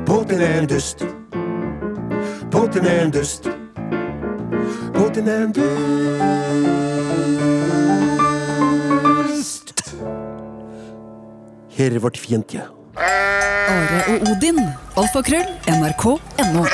[0.05, 1.05] Putin er en dust.
[2.51, 3.49] Putin er en dust.
[4.93, 5.71] Putin er en dust.
[11.71, 12.63] Her er vårt fiendtlige.
[12.97, 14.59] Are og Odin.
[14.99, 15.49] Alfakrøll.
[15.67, 16.65] NRK.no.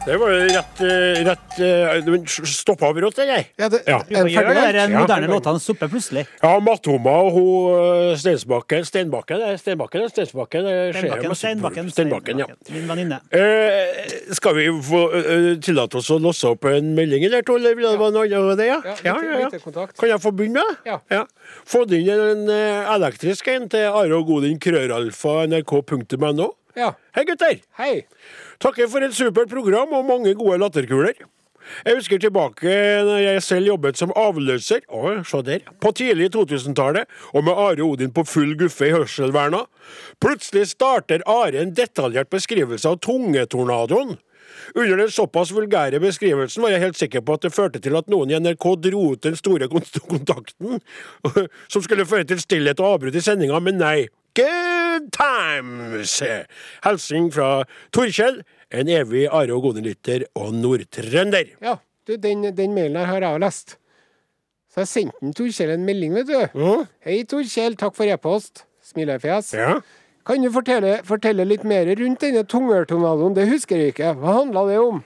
[0.00, 3.44] Det var jo rett, eh, rett eh, Stoppa brått, eller?
[3.56, 3.98] Ja, det, Ja.
[4.00, 4.54] Er den Gjør ferdig?
[4.72, 5.16] det da?
[5.16, 5.28] de Ja.
[5.28, 6.26] låtene stopper plutselig.
[6.42, 9.36] Ja, Mattoma og hun eh, Steinsbakken Steinbakken?
[9.38, 10.64] Det er Steinbakken eller Steinsbakken?
[10.64, 12.46] Det skjer Steinbakken, Steinbakken, Steinbakken, ja.
[12.70, 13.20] Min venninne.
[13.30, 17.76] Eh, skal vi få uh, tillate oss å låse opp en melding eller to, eller
[17.76, 18.70] vil det være noe annet det?
[18.70, 18.80] Ja?
[19.04, 19.98] Ja, ja, litt.
[20.00, 20.96] Kan jeg få begynne med det?
[21.12, 21.26] Ja.
[21.68, 26.54] Få inn en elektrisk en til Are og Godin krøralfa nrk.no.
[26.78, 26.92] Ja.
[27.16, 27.58] Hei, gutter!
[27.78, 28.06] Hei.
[28.62, 31.18] Takker for et supert program og mange gode latterkuler.
[31.84, 32.70] Jeg husker tilbake
[33.06, 35.66] når jeg selv jobbet som avløser Å, se der.
[35.82, 39.66] på tidlig 2000-tallet, og med Are Odin på full guffe i hørselverna.
[40.22, 44.16] Plutselig starter Are en detaljert beskrivelse av tungetornadoen.
[44.74, 48.10] Under den såpass vulgære beskrivelsen var jeg helt sikker på at det førte til at
[48.12, 50.80] noen i NRK dro ut den store kontakten,
[51.72, 54.08] som skulle føre til stillhet og avbrudd i sendinga, men nei.
[54.38, 56.20] Good times!
[56.84, 57.50] Hilsen fra
[57.90, 61.56] Torkjell, en evig Are og Gode-lytter og nordtrønder.
[61.64, 63.76] Ja, du, den, den mailen her har jeg lest.
[64.70, 66.38] Så jeg sendte Torkjell en melding, vet du.
[66.54, 66.84] Mm.
[67.02, 67.74] Hei, Torkjell.
[67.78, 68.62] Takk for e-post.
[68.86, 69.50] Smilefjes.
[69.58, 69.80] Ja.
[70.30, 73.32] Kan du fortelle, fortelle litt mer rundt denne tungetornadoen?
[73.34, 74.12] Det husker jeg ikke.
[74.20, 75.00] Hva handla det om?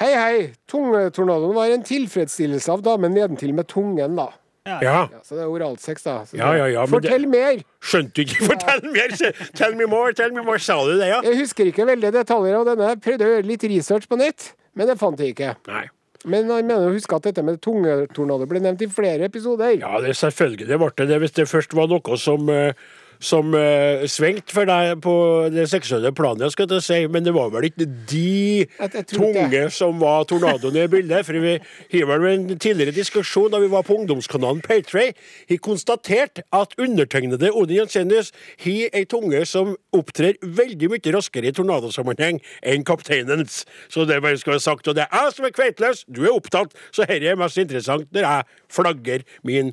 [0.00, 0.40] Hei, hei.
[0.66, 4.32] Tungetornadoen var en tilfredsstillelse av damen nedentil med tungen, da.
[4.66, 4.80] Ja.
[4.82, 6.16] Ja, så det er oralsex, da.
[6.34, 7.60] Ja, ja, Fortell mer!
[7.86, 8.48] Skjønte du ikke?
[8.48, 9.14] Fortell mer!
[9.54, 10.58] Tell me more, tell me more.
[10.58, 11.20] Sa du det, ja?
[11.28, 12.96] Jeg husker ikke veldig detaljer av denne.
[12.98, 15.54] Prøvde å gjøre litt research på nett, men det fant jeg ikke.
[15.70, 15.86] Nei.
[16.26, 19.76] Men jeg mener å huske at dette med tungetornado ble nevnt i flere episoder.
[19.78, 21.18] Ja, det selvfølgelig ble det det.
[21.22, 22.74] Hvis det først var noe som eh,
[23.22, 25.14] som uh, svingte for deg på
[25.52, 27.00] det seksuelle planet, skal jeg si.
[27.10, 28.66] Men det var vel ikke de
[29.10, 31.26] tunge som var tornadoen i bildet.
[31.26, 31.56] For vi
[32.00, 35.12] har vel en tidligere diskusjon da vi var på ungdomskanalen Paytray,
[35.50, 38.32] har konstatert at undertegnede Odin Jensenius
[38.64, 43.64] har ei tunge som opptrer veldig mye raskere i tornadosammenheng enn kapteinens.
[43.92, 44.88] Så det bare skal være sagt.
[44.88, 48.08] Og det er jeg som er kveitløs, du er opptatt, så dette er mest interessant
[48.14, 49.72] når jeg flagger min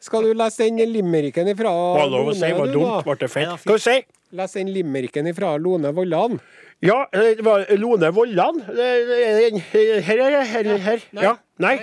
[0.00, 2.50] Skal du lese den limericken ifra Var er lov å si?
[2.54, 3.04] Var dumt?
[3.06, 3.48] Ble det feil?
[3.66, 4.14] Hva skal du?
[4.38, 6.36] Les den limericken ifra Lone Vollan.
[6.84, 8.60] Ja, eh, det var Lone Vollan.
[8.68, 9.58] Her,
[10.04, 10.36] Her er.
[10.52, 11.00] Her, her.
[11.16, 11.24] Nei.
[11.24, 11.32] Ja.
[11.64, 11.74] Nei.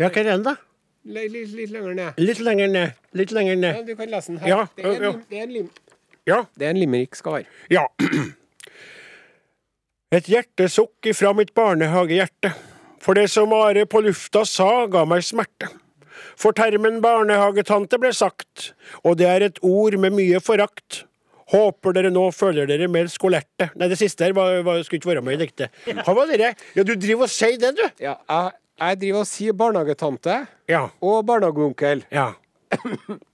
[0.00, 0.54] Ja, hva er den, da?
[1.10, 2.14] Litt, litt, lenger ned.
[2.20, 2.92] Litt lenger ned.
[3.16, 3.76] Litt lenger ned.
[3.76, 4.48] Ja, du kan lese den her.
[4.48, 5.10] Ja, det, er en, ja.
[5.10, 5.70] lim- det, er en lim,
[6.28, 6.42] Ja.
[6.56, 7.46] det er en limerick skal være.
[7.72, 7.84] Ja.
[10.16, 12.54] Et hjertesukk ifra mitt barnehagehjerte.
[13.00, 15.68] For det som Are på lufta sa, ga meg smerte.
[16.40, 18.70] For termen barnehagetante ble sagt,
[19.04, 21.02] og det er et ord med mye forakt.
[21.52, 23.66] Håper dere nå føler dere mer skolerte.
[23.76, 25.74] Nei, det siste her var, var, skulle ikke være med i diktet.
[26.06, 26.52] Hva var det?
[26.78, 27.82] Ja, du driver og sier det, du.
[28.00, 30.36] Ja, jeg, jeg driver og sier barnehagetante
[30.70, 30.84] Ja.
[31.02, 32.04] og barnehageonkel.
[32.14, 32.28] Ja.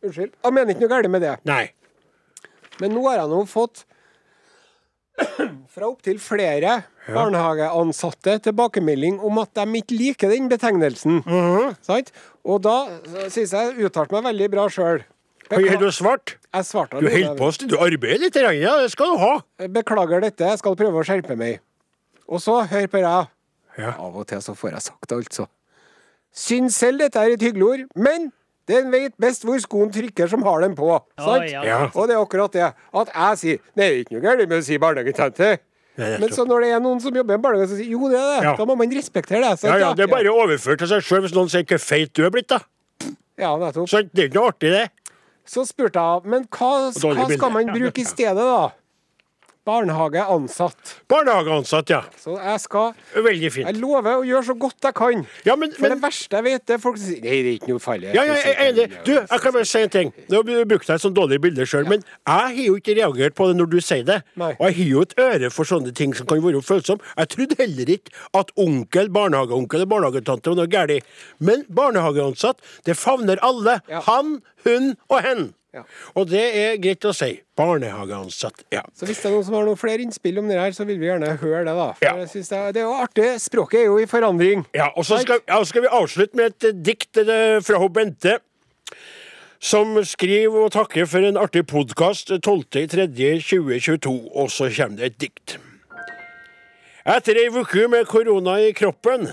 [0.02, 0.32] Unnskyld.
[0.32, 1.34] Jeg mener ikke noe galt med det.
[1.46, 1.66] Nei.
[2.80, 3.84] Men nå har jeg nå fått
[5.72, 11.22] fra opptil flere barnehageansatte tilbakemelding om at de ikke liker den betegnelsen.
[11.24, 11.76] Mhm.
[11.86, 12.12] Sant?
[12.46, 12.76] Og da
[13.32, 15.04] syns jeg uttalte meg veldig bra sjøl.
[15.50, 16.36] Har du svart?
[16.50, 19.34] Jeg svarte Du holder på, du arbeider litt, ja, det skal du ha.
[19.70, 21.60] Beklager dette, jeg skal prøve å skjerpe meg.
[22.26, 23.12] Og så, hør på det.
[23.78, 23.92] Ja.
[23.92, 25.46] Av og til så får jeg sagt det, altså.
[26.36, 28.30] Syns selv dette er et hyggelig ord, men
[28.66, 30.90] den vet best hvor skoen trykker som har den på.
[31.20, 31.48] Sant?
[31.52, 31.62] Ja.
[31.66, 31.78] Ja.
[31.94, 32.68] Og det er akkurat det.
[33.02, 35.56] At jeg sier det er ikke noe galt med å si barnehagetante.
[35.96, 38.18] Men så når det er noen som jobber i en barnehage, så sier jo, det
[38.20, 38.40] er det.
[38.44, 38.54] Ja.
[38.58, 39.54] Da må man respektere det.
[39.62, 39.80] Sant?
[39.80, 42.34] ja, Det er bare overført til seg sjøl hvis noen sier hvor feit du er
[42.34, 42.60] blitt, da.
[43.40, 43.88] Ja, nettopp.
[43.88, 44.86] Så Det er ikke noe artig, det.
[45.46, 48.70] Så spurte jeg, men hva, hva skal man bruke i stedet, da?
[49.66, 50.92] Barnehageansatt.
[51.10, 52.00] Barnehageansatt, ja.
[52.20, 52.92] Så jeg skal
[53.26, 53.66] Veldig fint.
[53.66, 55.24] Jeg lover å gjøre så godt jeg kan.
[55.46, 57.58] Ja, men, For men det verste jeg vet, er folk som sier Nei, det er
[57.58, 58.12] ikke noe farlig.
[58.14, 58.86] ja, ja, jeg er enig.
[59.06, 60.12] Du, jeg kan bare si en ting.
[60.32, 63.48] Nå brukte jeg et sånt dårlig bilde sjøl, men jeg har jo ikke reagert på
[63.50, 64.20] det når du sier det.
[64.38, 64.52] Nei.
[64.58, 67.02] Og jeg har jo et øre for sånne ting som kan være følsomme.
[67.18, 71.12] Jeg trodde heller ikke at onkel, barnehageonkel og barnehagetante var noe galt.
[71.42, 73.80] Men barnehageansatt, det favner alle.
[73.90, 74.02] Ja.
[74.06, 75.48] Han, hun og hen.
[75.76, 75.82] Ja.
[76.16, 77.34] Og det er greit å si.
[77.60, 78.62] Barnehageansatt.
[78.72, 78.80] Ja.
[78.96, 80.96] Så hvis det er noen som har noen flere innspill om det her, så vil
[81.02, 81.90] vi gjerne høre det, da.
[81.98, 82.14] For Ja.
[82.22, 83.28] jeg synes det, er- det er jo artig.
[83.44, 84.64] Språket er jo i forandring.
[84.74, 88.38] Ja, og så skal, ja, skal vi avslutte med et eh, dikt eh, fra Bente.
[89.60, 94.12] Som skriver og takker for en artig podkast 12.3.2022.
[94.36, 95.56] Og så kommer det et dikt.
[97.06, 99.28] Etter ei uke med korona i kroppen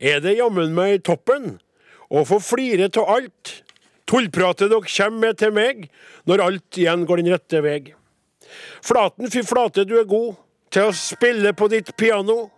[0.00, 1.58] er det jammen meg toppen
[2.12, 3.54] å få flire av alt.
[4.10, 5.84] Tullpratet dere kommer med til meg
[6.26, 7.92] når alt igjen går den rette veg.
[8.82, 10.34] Flaten, fy flate, du er god
[10.74, 12.48] til å spille på ditt piano.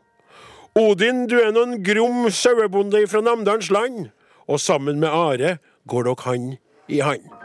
[0.79, 4.09] Odin, du er noen grom sauebonde fra Namdalens land,
[4.49, 5.59] og sammen med Are
[5.93, 6.57] går dere hand
[6.89, 7.42] i hand.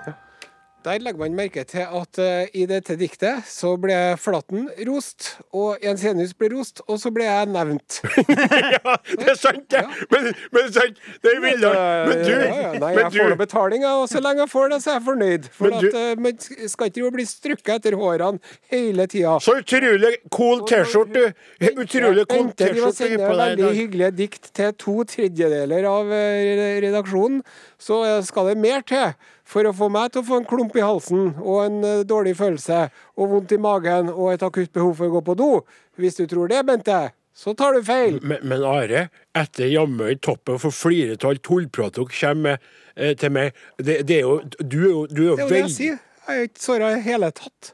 [0.88, 5.82] Der legger man merke til at uh, i dette diktet så ble Flaten rost, og
[5.84, 7.98] Jensenius ble rost, og så ble jeg nevnt.
[8.78, 9.84] ja, det er sant, det!
[10.14, 11.76] Men, men sant, det er Viljar.
[12.08, 12.72] Men du, ja, ja.
[12.80, 15.52] Nei, jeg får noe betalinga, og så lenge jeg får det, så er jeg fornøyd.
[15.60, 19.36] For Men at uh, man skal ikke bli strukket etter hårene hele tida.
[19.44, 21.30] Så utrolig cool T-skjorte.
[21.74, 27.42] Utrolig cool T-skjorte sender på veldig hyggelige dikt til to tredjedeler av eh, redaksjonen.
[27.76, 29.12] Så skal det mer til
[29.48, 32.36] for å få meg til å få en klump i halsen og en eh, dårlig
[32.40, 35.52] følelse og vondt i magen og et akutt behov for å gå på do.
[35.98, 37.00] Hvis du tror det, Bente,
[37.38, 38.20] så tar du feil.
[38.22, 39.08] Men, men Are,
[39.38, 44.20] etter jammen i toppen for fliretall tullprat dere kommer med eh, til meg det, det
[44.20, 46.04] er jo Du er jo, du er jo Det er jo det jeg sier.
[46.28, 47.74] Jeg er ikke såra i hele tatt.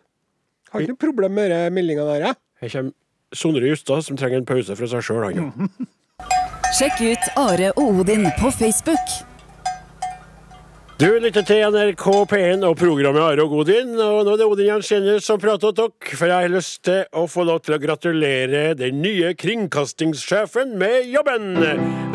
[0.70, 2.42] Har ikke noe problem med den meldinga der, jeg.
[2.62, 3.00] Her kommer
[3.34, 5.70] Sondre Justad, som trenger en pause fra seg sjøl, han jo.
[6.78, 9.33] Sjekk ut Are og Odin på Facebook.
[11.04, 13.90] Du lytter til NRK P1 og programmet Are og Godin.
[14.00, 17.02] Og nå er det Odin Jensenius som prater til dere, for jeg har lyst til
[17.12, 21.60] å få lov til å gratulere den nye kringkastingssjefen med jobben.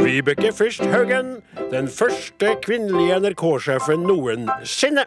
[0.01, 5.05] Vibeke Fyrst Haugen, den første kvinnelige NRK-sjefen noensinne.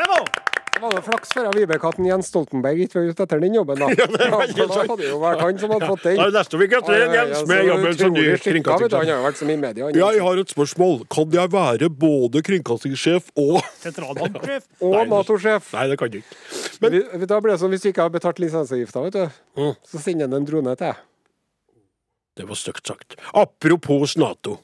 [0.00, 0.45] Bravo!
[0.82, 3.88] Var det flaks for Vibeke at Jens Stoltenberg ikke var ute etter den jobben, da.
[3.96, 6.20] Ja, for da hadde det jo vært han som hadde fått den.
[6.20, 8.30] Er det neste vi gratulerer Jens med jobben som ny du.
[8.30, 9.10] Han kringkastingssjef.
[9.12, 9.90] har vært så mye media.
[9.96, 10.96] Jeg har et spørsmål.
[11.16, 14.68] Kan jeg være både kringkastingssjef og Sentralbanksjef.
[14.84, 15.72] Og Nato-sjef.
[15.76, 16.40] Nei, det kan jeg ikke.
[16.86, 19.74] Vi- Da blir det sånn hvis du ikke har betalt lisensavgifta, vet du, Mm.
[19.88, 21.04] så sender han en drone til deg.
[22.36, 23.16] Det var stygt sagt.
[23.32, 24.58] Apropos Nato.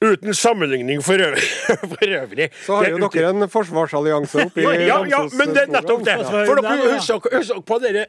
[0.00, 1.42] Uten sammenligning for øvrig.
[1.92, 2.48] For øvrig.
[2.66, 6.14] Så har jo dere en forsvarsallianse oppi ja, ja, ja, men det er nettopp det.
[6.24, 8.06] For dere husk, husk på dere,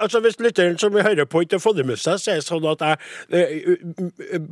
[0.00, 2.46] altså Hvis lytteren som hører på ikke har fått det med seg, så er det
[2.46, 3.78] sånn at jeg,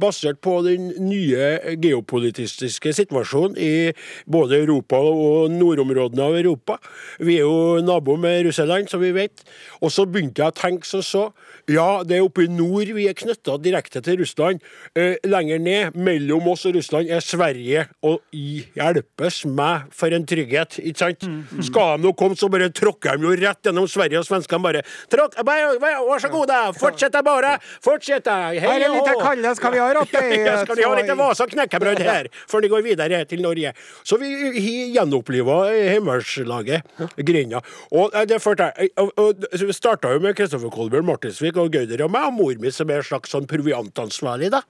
[0.03, 3.93] basert på den nye geopolitiske situasjonen i
[4.27, 6.81] både Europa og nordområdene av Europa
[7.21, 9.45] Vi er jo nabo med Russland, som vi vet.
[9.79, 11.25] Og så begynte jeg å tenke som så.
[11.71, 14.59] Ja, det er oppe i nord vi er knytta direkte til Russland.
[14.97, 17.87] Lenger ned, mellom oss og Russland, er Sverige.
[18.07, 21.27] Og hjelpes meg for en trygghet, ikke sant?
[21.67, 24.83] Skal de nå komme, så bare tråkker de jo rett gjennom Sverige, og svenskene bare
[25.11, 26.61] Tråkk, Vær så god, da!
[26.77, 27.57] Fortsett bare!
[27.85, 28.27] Fortsett!
[28.31, 29.21] Hei Her er litt hå!
[29.21, 32.71] kalde, vi ha rotte i Ja, skal de ha litt Vasa knekkebrød her, før de
[32.73, 33.73] går videre til Norge.
[34.07, 34.31] Så vi
[34.95, 36.83] gjenoppliva Heimevernslaget,
[37.27, 37.61] Grinda.
[37.93, 38.41] Og eh, det
[38.97, 42.55] og- og- Vi starta jo med Kristoffer Kolbjørn Martinsvik og Gauder og meg, og mor
[42.61, 44.63] mi som er en slags sånn proviantansvarlig, da.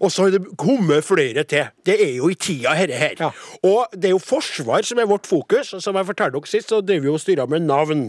[0.00, 1.68] Og så har det kommet flere til.
[1.86, 3.14] Det er jo i tida, herre her.
[3.20, 3.30] Ja.
[3.66, 5.72] Og det er jo forsvar som er vårt fokus.
[5.74, 8.04] og Som jeg fortalte dere sist, så driver vi og styrer med navn.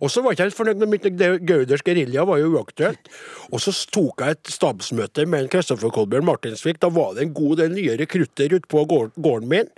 [0.00, 1.06] Og så var jeg ikke helt fornøyd med mitt
[1.48, 3.10] Gauders gerilja, var jo uaktuelt.
[3.52, 6.80] Og så tok jeg et stabsmøte med en Kristoffer Kolbjørn Martinsvik.
[6.82, 9.70] Da var det en god del nye rekrutter ute på gården min.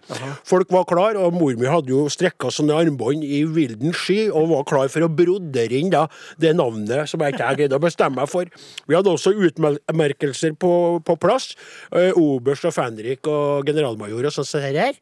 [0.49, 4.51] Folk var klar, og mor mi hadde jo strekka sånne armbånd i vilden sky og
[4.55, 6.07] var klar for å brodere inn da
[6.41, 8.49] det navnet som jeg ikke greide å bestemme meg for.
[8.89, 10.73] Vi hadde også utmerkelser på,
[11.07, 11.53] på plass.
[11.95, 14.97] Eh, Oberst og fenrik og generalmajor og sånn som her.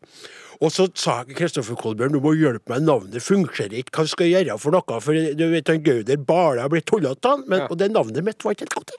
[0.59, 3.94] Og så sa Kristoffer Kolbjørn du må hjelpe meg, navnet fungerer ikke.
[3.94, 4.98] Hva skal jeg gjøre for noe?
[5.04, 8.57] For du vet, han Gauder Bale har blitt tullete men, og det navnet mitt var
[8.57, 8.96] ikke helt godt.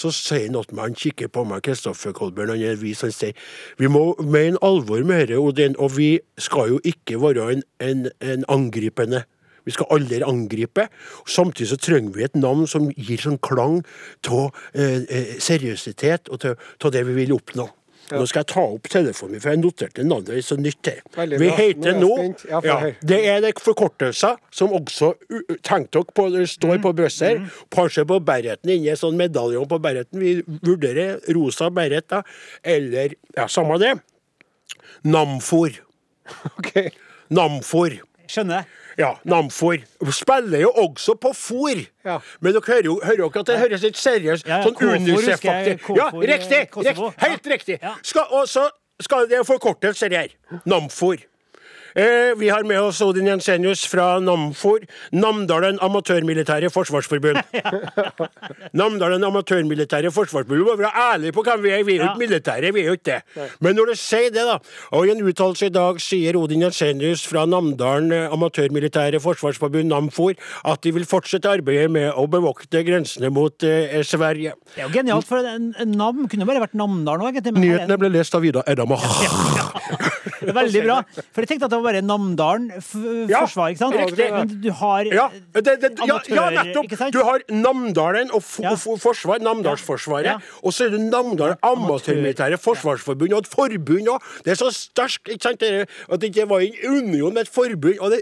[0.00, 3.36] Så sier han at han kikker på meg, Kristoffer Kolbjørn, han er vis, han sier
[3.78, 8.08] vi må mene alvor med dette, Odin, og vi skal jo ikke være en, en,
[8.24, 9.22] en angripende.
[9.64, 10.88] Vi skal aldri angripe.
[11.26, 13.80] Samtidig så trenger vi et navn som gir sånn klang
[14.30, 17.68] av eh, eh, seriøsitet og til det vi vil oppnå.
[18.10, 20.96] Nå skal jeg ta opp telefonen min, for jeg noterte navnet er så nytt her.
[21.30, 22.08] Vi er heter nå.
[22.50, 22.78] Ja, ja.
[23.06, 25.12] Det er det forkortelser som også
[25.62, 26.82] Tenk dere på, det står Mm.
[26.82, 27.44] på brystet her.
[27.70, 30.18] Kanskje på bereten inni en sånn medaljong på bereten.
[30.18, 32.24] Vi vurderer rosa beret, da.
[32.64, 33.94] Eller Ja, samme det.
[35.04, 35.70] Namfor.
[36.58, 36.90] Okay.
[37.30, 37.94] Namfor.
[38.30, 38.66] Skjønner.
[38.98, 39.80] Ja, Namfor.
[40.14, 41.80] Spiller jo også på fôr.
[42.06, 42.18] Ja.
[42.40, 45.78] Men dere hører jo hører dere at det høres litt seriøst Ja, Sånn UNICEF-aktig.
[45.96, 46.60] Ja, riktig!
[46.74, 47.10] Kosovo.
[47.10, 47.78] riktig helt riktig.
[47.82, 47.94] Ja.
[48.02, 48.68] Skal, og så
[49.00, 50.34] skal det forkortelser her.
[50.68, 51.22] Namfor.
[51.94, 54.84] Eh, vi har med oss Odin Jensenius fra Namfor.
[55.12, 57.38] Namdalen Amatørmilitære Forsvarsforbund.
[58.80, 60.58] Namdalen Amatørmilitære Forsvarsforbund.
[60.58, 61.84] Vi må være ærlige på hvem vi er.
[61.84, 63.48] Vi er jo ikke militære, vi er jo ikke det.
[63.60, 64.58] Men når du sier det, da,
[64.94, 70.36] og i en uttalelse i dag sier Odin Jensenius fra Namdalen eh, Amatørmilitære Forsvarsforbund, Namfor,
[70.64, 74.54] at de vil fortsette arbeidet med å bevokte grensene mot eh, Sverige.
[74.76, 77.66] Det er jo genialt, for en, en navn kunne bare vært Namdalen òg, egentlig.
[77.66, 79.00] Nyhetene ble lest av Ida Edama.
[80.40, 80.96] Det er veldig bra.
[81.34, 82.68] For jeg tenkte at det var bare Namdalen
[83.30, 83.96] Ja, forsvar, ikke sant?
[84.00, 84.28] riktig.
[84.32, 87.12] Men du har Ja, det, det, ja, ja, nettopp!
[87.12, 90.40] Du har Namdalen og, forsvar, Namdalsforsvaret.
[90.64, 94.28] Og så er det Namdalen Amatørmilitære Forsvarsforbund, og et forbund òg.
[94.44, 97.52] Det er så sterkt ikke sant, det, at det ikke var en union, med et
[97.52, 97.98] forbund.
[98.00, 98.20] Og det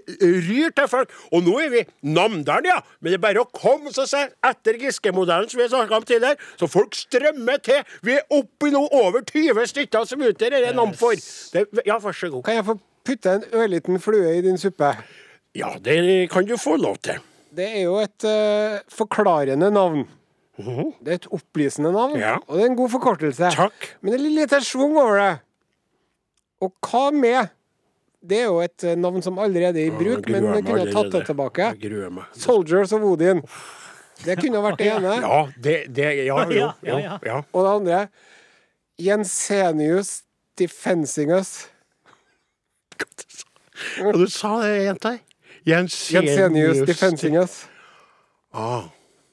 [0.49, 1.13] ryr til folk.
[1.33, 2.79] Og nå er vi Namdalen, ja!
[3.01, 6.39] Men det er bare å komme så se etter Giske-modellen, som vi snakka om tidligere.
[6.61, 7.83] Så folk strømmer til.
[8.07, 11.17] Vi er oppe i nå over 20 stykker som utgjør dette Namfor.
[11.55, 12.45] Det, ja, vær så god.
[12.47, 14.93] Kan jeg få putte en ørliten flue i din suppe?
[15.57, 15.99] Ja, det
[16.33, 17.21] kan du få lov til.
[17.57, 20.05] Det er jo et eh, forklarende navn.
[20.59, 22.17] Det er et opplysende navn.
[22.19, 22.37] Ja.
[22.47, 23.51] og det er en god forkortelse.
[23.55, 23.93] Takk.
[24.01, 25.35] Men det er litt lite schwung over det.
[26.65, 27.55] Og hva med
[28.19, 30.83] Det er jo et eh, navn som allerede er i bruk, ja, men vi kunne
[30.83, 31.69] ha tatt det tilbake.
[31.71, 32.33] Jeg gruer meg.
[32.35, 33.45] Soldiers of Odin.
[34.25, 35.13] Det kunne vært det ene.
[35.23, 36.57] Ja, det, det Ja, jo.
[36.59, 37.37] Ja, jo, ja, ja.
[37.55, 38.01] Og det andre
[38.99, 40.11] Jensenius
[40.59, 41.69] Defensingus.
[44.07, 45.15] Og du sa det, jenta?
[45.69, 47.59] Jensenius Defensingus.
[48.55, 48.89] Ah.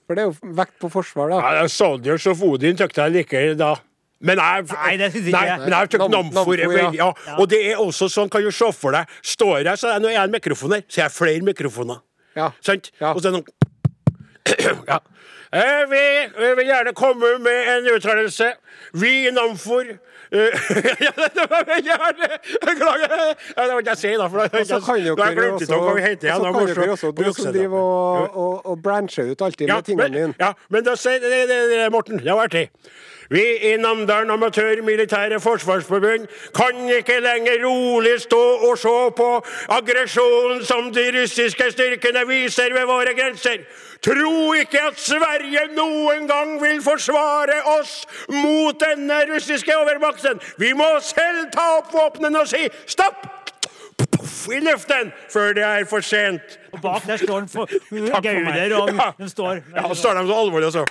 [0.05, 1.39] For det er jo vekt på forsvar, da.
[1.61, 3.73] Ja, Soldiers of Odin tykte jeg liker da.
[4.25, 5.59] Men jeg, Nei, det synes ikke jeg.
[5.65, 6.53] men jeg tykk Namfor.
[6.53, 6.67] er ja.
[6.71, 7.09] veldig- Ja.
[7.37, 10.13] Og det er også sånn, kan du se for deg, står jeg, så er det
[10.15, 12.01] en mikrofon her, så er det flere mikrofoner.
[12.35, 12.51] Ja.
[12.61, 12.91] Sant?
[13.01, 13.13] Ja.
[13.13, 13.47] Og så er det noen
[14.91, 14.97] Ja.
[15.55, 18.49] Eh, vi vil gjerne komme med en uttalelse.
[18.93, 20.37] Vi i Namfor eh,
[21.05, 22.29] ja, det var gjerne
[22.65, 23.13] Beklager.
[23.55, 24.27] Det var ikke jeg si, da.
[24.27, 26.33] For da så kan dere også, ut hva vi heter.
[26.33, 29.67] og så da kan dere også du som driver og, og, og brancher ut alltid
[29.69, 30.33] Ja, med tingene dine.
[30.39, 32.69] ja, men da sier det, det, det, Morten, det var artig.
[33.29, 33.41] Vi
[33.71, 39.29] i Namdalen Amatørmilitære Forsvarsforbund kan ikke lenger rolig stå og se på
[39.79, 43.63] aggresjonen som de russiske styrkene viser ved våre grenser.
[44.05, 50.39] Tro ikke at Sverige noen gang vil forsvare oss mot denne russiske overmakten.
[50.61, 53.25] Vi må selv ta opp våpnene og si stopp!
[54.51, 56.57] I luften før det er for sent.
[56.73, 57.65] Og bak der står han for.
[58.21, 59.11] Gauder, og Ja.
[59.17, 60.85] de står Ja, så står de så alvorlig og så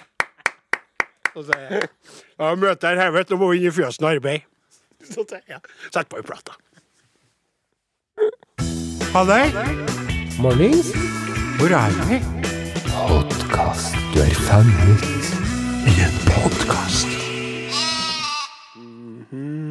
[1.34, 1.88] Så sier jeg
[2.40, 4.42] Ja, møtet er hevet, nå må vi inn i fjøsen og arbeide.
[5.04, 5.24] Så
[5.92, 6.52] Sett på i plata.
[9.28, 9.42] det.
[10.40, 10.90] Mornings.
[11.58, 12.53] Hvor er vi?
[12.94, 13.96] Podkast.
[14.14, 15.02] Du er fanget
[15.90, 17.10] i en podkast.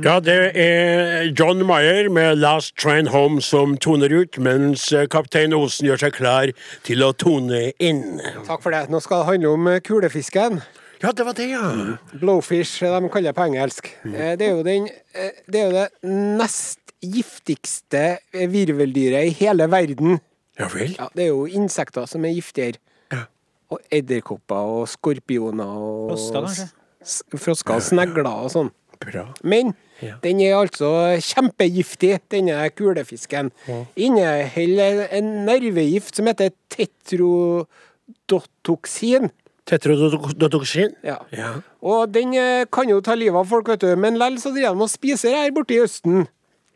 [0.04, 5.54] Ja, det er John Mayer med 'Last Train Home' som toner ut, mens eh, kaptein
[5.54, 6.52] Osen gjør seg klar
[6.84, 8.20] til å tone inn.
[8.44, 8.90] Takk for det.
[8.92, 10.60] Nå skal det handle om eh, kulefisken.
[11.04, 11.72] Ja, det var det, ja.
[12.20, 13.88] Blowfish, eh, de kaller det på engelsk.
[14.04, 14.20] Mm.
[14.38, 14.90] Det er jo, den,
[15.48, 15.90] det, er jo det
[16.44, 20.20] nest giftigste virveldyret i hele verden.
[20.60, 20.98] Ja vel?
[21.00, 22.84] Ja, det er jo insekter som er giftigere.
[23.74, 23.76] Ja.
[23.76, 26.68] Og edderkopper og skorpioner og Frosker, kanskje?
[27.38, 28.70] Frosker og snegler og sånn.
[29.04, 29.26] Bra.
[29.44, 30.16] Men Ja.
[30.24, 33.52] den er altså kjempegiftig, denne kulefisken.
[33.96, 39.30] Inneholder en nervegift som heter tetrodotoksin.
[39.66, 40.96] Tetrodotoksin?
[41.04, 41.16] Ja.
[41.32, 41.54] Ja.
[41.82, 43.94] Og den eh, kan jo ta livet av folk, vet du.
[43.96, 46.26] Men likevel så driver de og spiser her borte i Østen.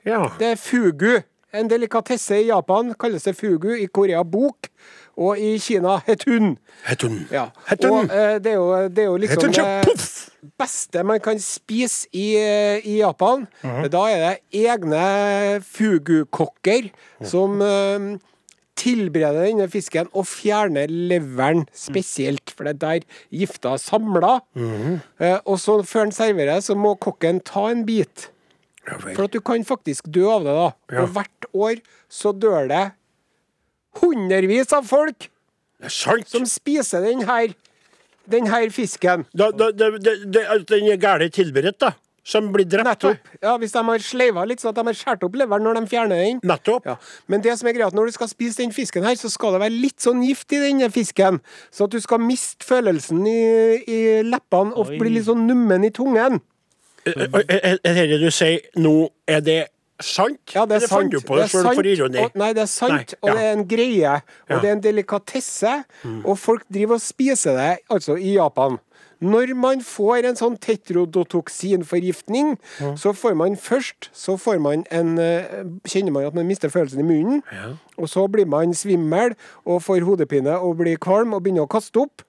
[0.05, 0.29] ja.
[0.39, 1.17] Det er fugu.
[1.53, 3.73] En delikatesse i Japan kalles det fugu.
[3.81, 4.67] I Korea bok.
[5.17, 6.55] Og i Kina hetun.
[6.85, 7.23] Hetun.
[7.33, 7.47] Ja.
[7.69, 8.05] Hetun.
[8.05, 12.27] Og eh, det, er jo, det er jo liksom det beste man kan spise i,
[12.37, 13.47] eh, i Japan.
[13.63, 15.03] Da er det egne
[15.65, 16.91] fugukokker
[17.25, 18.11] som eh,
[18.77, 24.37] tilbereder denne fisken og fjerner leveren spesielt, for det er der gifta er samla.
[24.55, 28.29] Eh, og så før den serveres, så må kokken ta en bit.
[28.87, 28.99] Ja.
[29.01, 30.69] For at du kan faktisk dø av det, da.
[30.93, 31.03] Ja.
[31.03, 32.85] Og hvert år så dør det
[34.01, 35.29] hundrevis av folk
[35.79, 36.27] Det er sant.
[36.29, 37.53] som spiser den her,
[38.27, 39.25] den her fisken.
[39.35, 41.93] Da, da, da, da, da, den er gærent tilberedt, da.
[42.27, 42.83] Som blir drept.
[42.83, 43.27] Nettopp.
[43.41, 45.83] Ja, Hvis de har sleiva litt, sånn at de har skåret opp leveren når de
[45.87, 46.41] fjerner den.
[46.43, 46.85] Nettopp.
[46.89, 46.95] Ja.
[47.31, 49.61] Men det som er greit, når du skal spise den fisken her, så skal det
[49.61, 51.39] være litt sånn gift i denne fisken.
[51.71, 53.37] Så at du skal miste følelsen i,
[53.87, 54.97] i leppene og Oi.
[54.99, 56.41] bli litt sånn nummen i tungen.
[57.07, 59.59] Er er- er det du sier nå, er det
[60.01, 60.39] sant?
[60.53, 61.11] Ja, det er Eller fant sant.
[61.11, 62.23] du på det, det sjøl for ironi?
[62.25, 63.35] Og, nei, det er sant, Nei, og ja.
[63.35, 64.15] det er en greie.
[64.17, 64.55] Og Ja.
[64.57, 64.61] Mm.
[64.61, 65.83] det er en delikatesse.
[66.25, 68.79] Og folk driver og spiser det, altså i Japan.
[69.19, 72.57] Når man får en sånn tetrodotoksinforgiftning,
[72.97, 76.99] så får man først så får man en, eh, kjenner man at man mister følelsen
[76.99, 77.41] i munnen.
[77.97, 79.33] Og så blir man svimmel
[79.65, 82.21] og får hodepine og blir kvalm og begynner å kaste opp.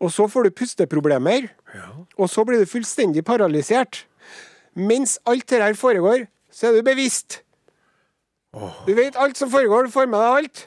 [0.00, 1.48] Og så får du pusteproblemer.
[2.16, 4.04] Og så blir du fullstendig paralysert.
[4.76, 7.40] Mens alt det her foregår, så er du bevisst.
[8.88, 10.64] Du vet alt som foregår, du får med deg alt.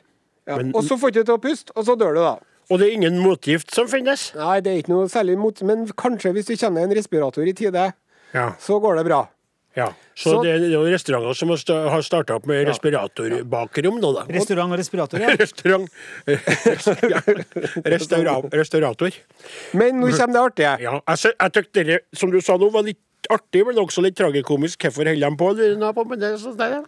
[0.47, 0.55] Ja.
[0.61, 2.35] Men- og så får du ikke til å puste, og så dør du, da.
[2.71, 4.29] Og det er ingen motgift som finnes?
[4.37, 7.53] Nei, det er ikke noe særlig mot, men kanskje hvis du kjenner en respirator i
[7.57, 7.89] tide,
[8.33, 8.53] Ja.
[8.63, 9.27] så går det bra.
[9.75, 9.89] ja.
[10.15, 14.23] Så, Så- det er jo restauranter som har sta- starta opp med respiratorbakerom nå, da.
[14.31, 15.35] Restaurant og respirator, ja.
[15.43, 15.89] Restaurant
[16.27, 17.21] ja.
[17.85, 19.11] Restaura Restaurator.
[19.73, 20.73] Men nå kommer det artige.
[20.85, 22.99] Ja, jeg, jeg tykte det som du sa nå, var litt
[23.29, 24.87] artig, men også litt tragikomisk.
[24.87, 25.51] Hvorfor holder de på?
[25.57, 26.83] lurer jeg på, Men det sånn der, ja.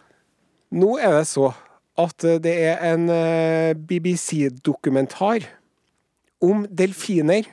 [0.74, 1.52] Nå er det så
[2.00, 5.46] at eh, det er en eh, BBC-dokumentar
[6.42, 7.46] om delfiner.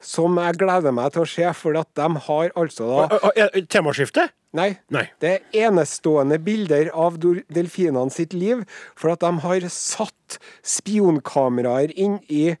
[0.00, 4.30] Som jeg gleder meg til å se, for at de har altså da Temaskifte?
[4.56, 4.70] Nei.
[4.90, 5.04] Nei.
[5.20, 8.64] Det er enestående bilder av delfinene sitt liv,
[8.98, 12.54] for at de har satt spionkameraer inn i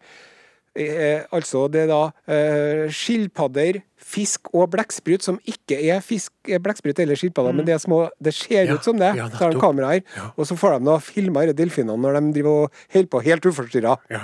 [0.76, 2.00] Altså det er da
[2.30, 7.80] eh, skilpadder, fisk og blekksprut, som ikke er fisk, eh, blekksprut eller skilpadder, men det
[7.82, 8.68] små Det ser Mm.
[8.68, 9.14] Ja, ut som det.
[9.16, 10.30] ja, så har de her, ja.
[10.36, 13.46] Og så får de da filma disse delfinene når de driver og holder på helt
[13.46, 13.96] uforstyrra.
[14.10, 14.20] Ja.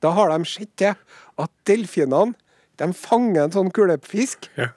[0.00, 0.94] Da har de sett til
[1.38, 2.34] at delfinene
[2.78, 4.48] de fanger en sånn kulefisk.
[4.56, 4.68] ja.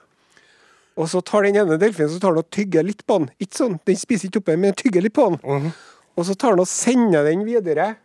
[0.98, 3.30] Og så tar den ene delfinen så tar den og tygger litt på den.
[3.40, 5.40] Ikke sånn, Den spiser ikke oppe, men tygger litt på den.
[5.40, 5.72] Mm.
[6.18, 7.96] Og så tar den og sender den videre.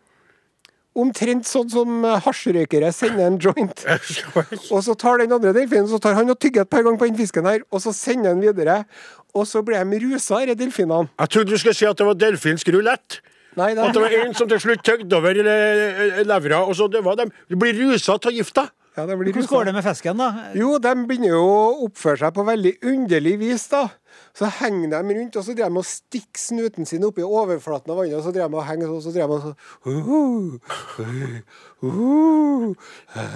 [0.97, 3.85] Omtrent sånn som eh, hasjrøykere sender en joint.
[4.75, 7.11] Og så tar den andre delfinen så tar han og tygger et par ganger på
[7.11, 8.83] den fisken her, og så sender han videre.
[9.37, 11.11] Og så blir de rusa, disse delfinene.
[11.21, 13.21] Jeg trodde du skulle si at det var delfinsk rulett.
[13.57, 16.89] Nei, det At det var en som til slutt tøgde over eh, levra, og så
[16.93, 17.33] det var dem.
[17.49, 18.67] Du blir rusa av gifta.
[18.97, 20.29] Ja, det blir Hvordan går det med fisken, da?
[20.57, 23.83] Jo, de begynner jo å oppføre seg på veldig underlig vis, da.
[24.37, 27.97] Så henger de rundt, og så driver de og stikker snuten sin oppi overflaten av
[28.01, 29.53] vannet, og så driver de og henger sånn, så driver de og så
[29.85, 30.01] uh,
[33.13, 33.35] uh,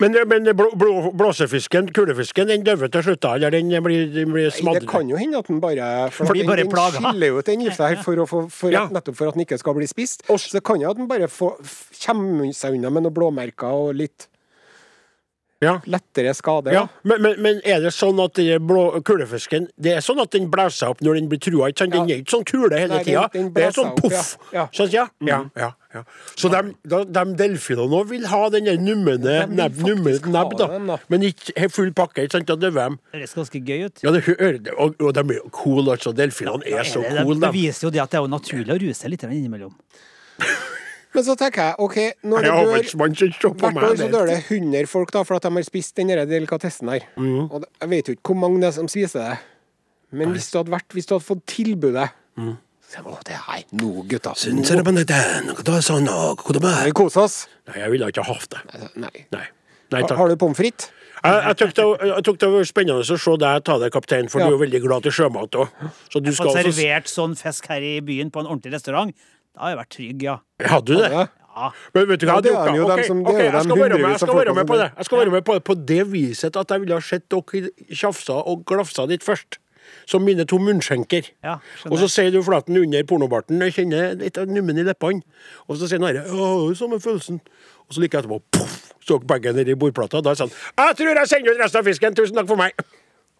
[0.00, 3.34] Men, men blå, blå, blåsefisken, kulefisken, den dør til slutt, da?
[3.36, 6.48] Eller den blir, den blir Det kan jo hende at den bare For Fordi den,
[6.48, 6.96] bare den plaga.
[7.02, 8.86] skiller ut den gifta her for å få, for, Ja.
[8.88, 10.24] nettopp for at den ikke skal bli spist.
[10.28, 11.60] Også, Så kan jo at den bare får,
[12.06, 14.26] kommer seg unna med noen blåmerker og litt
[15.60, 15.74] Ja.
[15.84, 16.72] lettere skade.
[16.72, 20.30] Ja, men, men, men er det sånn at den blå kulefisken Det er sånn at
[20.32, 21.68] den blåser opp når den blir trua?
[21.68, 21.92] Ikke sant?
[21.92, 22.14] Den Ja.
[22.16, 23.26] er ikke sånn kule hele tida.
[23.34, 24.38] Det er sånn poff.
[24.54, 24.62] ja.
[24.62, 24.64] Ja.
[24.72, 25.04] Sant, ja?
[25.20, 26.02] Ja, ja, ja.
[26.32, 30.66] Så de, da- de delfinene òg vil ha den nummende nebb, nebb, da.
[30.72, 30.96] dem, da.
[31.12, 32.24] Men ikke full pakke.
[32.24, 32.48] Ikke sant?
[32.48, 32.88] Da dør de.
[33.12, 34.00] Det høres ganske gøy ut.
[34.02, 36.14] Ja, det og, og de er jo cool, altså.
[36.16, 38.80] Delfinene er så det, cool, det viser jo det at det er jo naturlig å
[38.80, 39.76] ruse seg litt innimellom.
[41.14, 44.86] Men så tenker jeg, OK, når det Jeg dør Hvert år så dør det 100
[44.86, 47.06] folk da, for at de har spist den der delikatessen her.
[47.16, 47.48] Mm.
[47.50, 49.38] Og jeg vet jo ikke hvor mange det er som spiser det.
[50.12, 52.54] Men hvis du hadde vært, hvis du hadde fått tilbudet Mm.
[52.86, 54.32] så jeg, Å, det her, nå, gutta.
[54.38, 57.48] Syns jeg det er noe da sånn, vi koser oss.
[57.68, 58.60] Nei, jeg ville ikke ha hatt det.
[58.70, 59.24] Altså, Nei.
[59.34, 59.46] Nei.
[59.90, 60.18] Nei Har, takk.
[60.18, 60.92] har du pommes frites?
[61.20, 64.30] Jeg, jeg tok det, jeg tok det var spennende å se deg ta det, kaptein,
[64.30, 64.46] for Ja.
[64.46, 65.68] du er jo veldig glad til sjømat òg.
[66.08, 69.12] Så du skal også servert sånn fisk her i byen på en ordentlig restaurant.
[69.54, 70.36] Da har jeg vært trygg, ja.
[70.70, 71.10] Hadde du det?
[71.12, 71.26] Ja.
[71.50, 71.70] Ja.
[71.94, 74.10] Men vet du hva Ja, det er jo dem som- okay, jeg skal være med,
[74.10, 74.92] jeg skal være med på det.
[74.96, 77.70] Jeg skal være med på det på det viset at jeg ville ha sett dere
[77.90, 79.58] tjafsa og glafsa litt først.
[80.06, 81.30] Som mine to munnskjenker.
[81.42, 85.22] Ja, og så sier du flaten under pornobarten jeg kjenner litt av nummen i leppene.
[85.68, 86.22] Og så sier ja,
[86.78, 87.40] samme følelsen.
[87.88, 90.22] Og så like etterpå poff, så begge nedi bordplata.
[90.22, 92.14] Da er det sånn Jeg tror jeg sender ut resten av fisken.
[92.14, 92.72] Tusen takk for meg.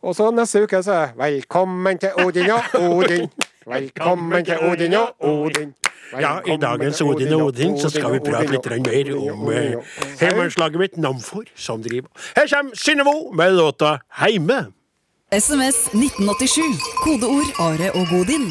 [0.02, 3.30] Og så neste uke så er det Velkommen til Odin og Odin.
[3.71, 5.75] Velkommen til Odin og Odin.
[6.21, 9.77] Ja, i dagens Odin og Odin så skal vi prate litt mer om Odin
[10.18, 14.73] eh, mitt Namfor, som driver Her kommer Synnevo med låta Heime.
[15.31, 16.83] SMS 1987.
[17.05, 18.51] Kodeord Are og Godin.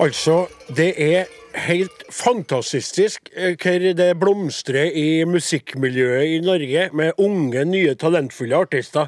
[0.00, 1.24] Altså, det er
[1.54, 9.06] helt fantastisk eh, hvor det blomstrer i musikkmiljøet i Norge med unge, nye, talentfulle artister.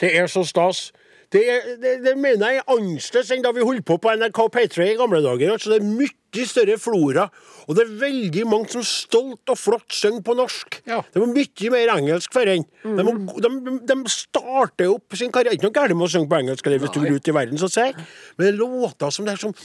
[0.00, 0.92] Det er så stas.
[1.34, 1.42] Det,
[1.82, 4.96] det, det mener jeg er annerledes enn da vi holdt på på NRK P3 i
[5.00, 5.50] gamle dager.
[5.56, 7.24] Altså, det er mye større flora,
[7.66, 10.78] og det er veldig mange som stolt og flott synger på norsk.
[10.86, 11.00] Ja.
[11.14, 12.66] Det var mye mer engelsk for en.
[12.84, 13.52] De, må- de,
[13.88, 15.56] de starter opp sin karriere.
[15.56, 17.58] Ikke noe galt med å synge på engelsk eller hvis du vil ut i verden,
[17.58, 18.06] så sier jeg,
[18.36, 19.56] Men det er låter som det er som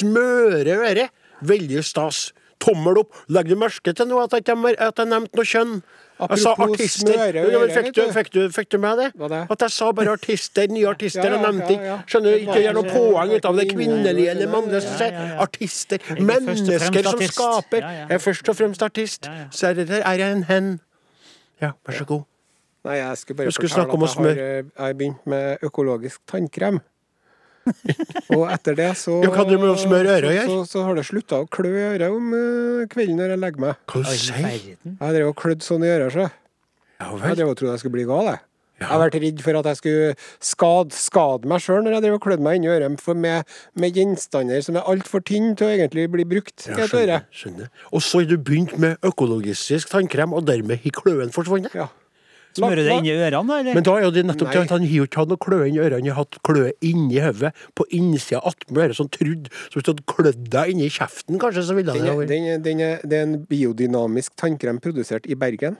[0.00, 1.10] smører øret.
[1.46, 2.30] Veldig stas.
[2.60, 3.14] Tommel opp.
[3.32, 5.82] Legger du merke til noe at jeg, ikke- nevnte noe kjønn?
[6.20, 7.12] Jeg sa Apropos artister.
[7.12, 9.06] smøre men fikk, fikk, du, fikk du med det?
[9.30, 9.40] Det?
[9.50, 11.24] At jeg sa bare artister, nye artister.
[11.24, 11.96] Ja, ja, Jeg nevnte ja, ja.
[11.96, 15.10] ikke Skjønner du, ikke gjør noe poeng ut av det kvinnelige eller mannlige.
[15.46, 15.98] Artister.
[16.10, 17.34] er Mennesker som artist.
[17.34, 17.86] skaper.
[17.86, 18.06] Ja.
[18.10, 19.30] Er først og fremst artist.
[19.50, 20.70] Så er det der er jeg en hen.
[21.60, 22.22] Ja, vær så god.
[22.84, 26.20] Nei, jeg skulle bare skulle fortelle at jeg har, eh, jeg har begynt med økologisk
[26.26, 26.80] tannkrem.
[28.36, 30.46] og etter det så jo, hva det med å smøre øret å gjøre?
[30.50, 33.42] Så, så, så har det slutta å klø i øret om eh, kvelden når jeg
[33.44, 33.80] legger meg.
[33.92, 34.46] Hva du sier.
[34.84, 36.28] Jeg drev og klødde sånn i øret, så.
[37.00, 37.36] Ja Jeg vel.
[37.40, 38.42] drev og trodde jeg skulle bli gal, jeg.
[38.80, 40.04] Jeg har vært redd for at jeg skulle
[40.40, 43.44] skade, skade meg sjøl når jeg drev og klødde meg inni øret for med,
[43.76, 47.68] med gjenstander som er altfor tynne til å egentlig bli brukt i Ja, skjønner, skjønner.
[47.92, 51.76] Og så har du begynt med økologisk tannkrem, og dermed har kløen forsvunnet.
[51.76, 51.90] Ja.
[52.56, 53.58] Smører det inn i ørene, da?
[53.62, 53.76] eller?
[53.78, 55.68] Men da er jo det nettopp til det at han har ikke hatt noe kløe
[55.68, 59.50] inni ørene, han har hatt kløe inni hodet, på innsida attmed øret, sånn trudd.
[59.68, 63.38] Så hvis du hadde klødd deg inni kjeften, kanskje, så ville Den det er, en
[63.50, 65.78] biodynamisk tannkrem produsert i Bergen.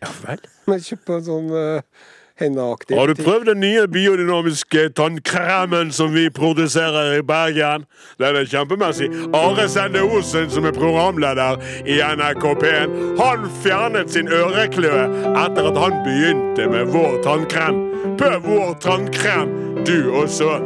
[0.00, 0.42] Ja vel.
[0.68, 2.08] Men Kjøpt på en sånn uh,
[2.40, 7.86] hendeaktig Har du prøvd den nye biodynamiske tannkremen som vi produserer i Bergen?
[8.18, 9.10] Den er kjempemessig.
[9.36, 15.06] Are Sende Osen, som er programleder i NRK P1, han fjernet sin ørekløe
[15.44, 17.80] etter at han begynte med vår tannkrem.
[18.20, 20.58] Prøv vår tannkrem, du også.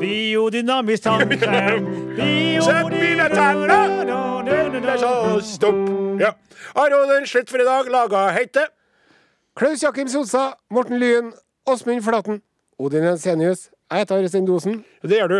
[0.00, 1.90] Biodynamisk tannkrem.
[2.68, 3.94] Sett mine tenner!
[4.84, 5.78] Det er så stopp.
[6.20, 6.34] Ja.
[6.74, 7.88] Aroden, slutt for i dag.
[7.90, 8.66] Laga heite.
[9.54, 11.32] Klaus Jakim Sosa, Morten Lyen,
[11.66, 12.40] Åsmund Flaten,
[12.78, 13.68] Odin Jensenius.
[13.90, 14.80] Jeg heter Are Stein-Dosen.
[15.02, 15.36] Det gjør du.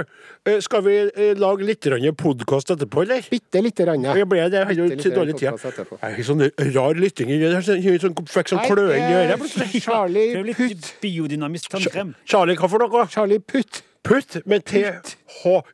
[0.46, 3.26] Eh, Skal vi eh, lage litt podkast etterpå, eller?
[3.30, 4.04] Bitte lite grann.
[4.04, 5.58] Jeg ble det, jeg har jo Bitte dårlig tid.
[5.58, 6.44] Det er ikke sånn
[6.76, 7.32] rar lytting.
[7.32, 7.64] i øret.
[7.66, 9.42] sånn, sånn, fikk sånn kløe i øret.
[9.88, 10.92] Charlie Putt.
[11.02, 12.14] biodynamisk tannkrem.
[12.24, 13.08] Charlie, hva for noe?
[13.10, 13.82] Charlie Putt.
[14.04, 15.02] Putt med TH.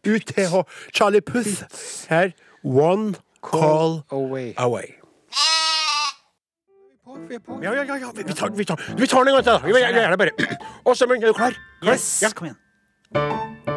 [0.07, 0.57] UTH.
[0.95, 1.67] Charlie Puth.
[2.09, 2.33] Her.
[2.65, 4.97] One call Away.
[7.31, 7.61] Vi er på.
[7.63, 8.09] Ja, ja, ja.
[8.15, 9.59] Vi, vi tar, vi, tar, vi tar den en gang til, da.
[9.63, 10.57] Vi gjør det bare.
[10.91, 11.55] Åsemund, er du klar?
[11.83, 11.93] Klar?
[11.95, 12.29] Yes, Ja.
[12.35, 13.71] kom igjen.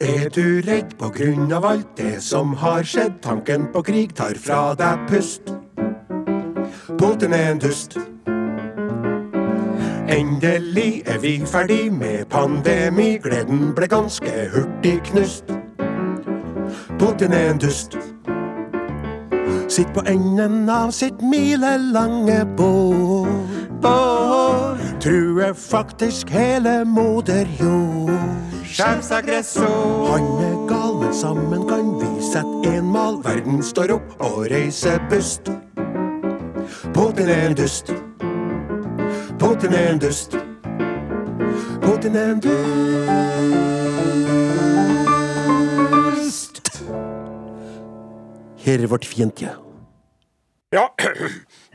[0.00, 3.14] Er du redd på grunn av alt det som har skjedd?
[3.24, 5.48] Tanken på krig tar fra deg pust.
[7.00, 7.96] Putin er en dust.
[10.12, 13.14] Endelig er vi ferdig med pandemi.
[13.24, 15.56] Gleden ble ganske hurtig knust.
[17.00, 17.96] Putin er en dust.
[19.68, 23.28] Sitt på enden av sitt milelange bål.
[23.82, 24.78] Bål.
[25.00, 28.10] Truer faktisk hele moder jord.
[28.64, 30.06] Sjefsaggressor.
[30.10, 33.18] Han er gal, men sammen kan vi sette en mal.
[33.24, 35.50] Verden står opp og reiser bust.
[36.94, 37.92] Putin er en dust.
[39.38, 40.38] Putin er en dust.
[41.82, 43.85] Putin er en dust.
[48.66, 49.54] Her er vårt fiendtlige.
[50.74, 50.88] Ja.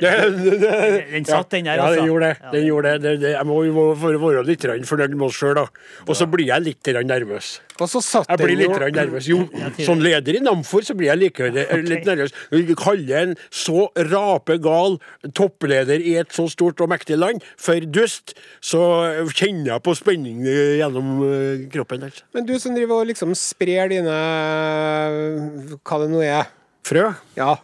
[0.02, 2.00] Den satt, den der, ja, altså.
[2.00, 2.38] den gjorde det.
[2.42, 3.02] Ja, Den gjorde det.
[3.04, 5.66] det, det jeg må jo være, litt fornøyd med oss sjøl, da.
[6.08, 7.52] Og så blir jeg litt grann nervøs.
[7.78, 9.30] Og så satt Jeg blir litt nervøs.
[9.32, 9.46] Jo,
[9.86, 12.34] som leder i Namfor så blir jeg like litt nervøs.
[12.52, 14.98] Når du kaller en så rapegal
[15.38, 18.82] toppleder i et så stort og mektig land for dust, så
[19.30, 22.10] kjenner jeg på spenning gjennom eh, kroppen.
[22.10, 22.26] Altså.
[22.36, 24.18] Men du som driver og liksom sprer dine
[25.78, 26.50] Hva det nå er.
[26.88, 27.12] Frø?
[27.38, 27.56] Ja.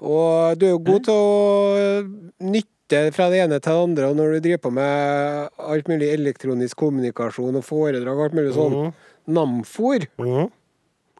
[0.00, 2.02] Og du er jo god til å
[2.50, 6.08] nytte fra det ene til det andre, og når du driver på med alt mulig
[6.14, 8.78] elektronisk kommunikasjon og foredrag og alt mulig sånn.
[9.30, 10.50] Namfor, Mhm.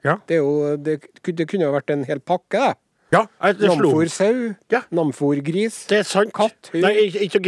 [0.03, 0.15] Ja.
[0.27, 2.77] det, er jo, det, det kunne jo vært en hel pakke, det.
[3.11, 4.83] Ja, Namfor sau, Ja.
[4.95, 6.33] namfor gris, Det er sant.
[6.33, 6.85] Katt, hund.
[6.85, 7.41] Nei, ikke, ikke,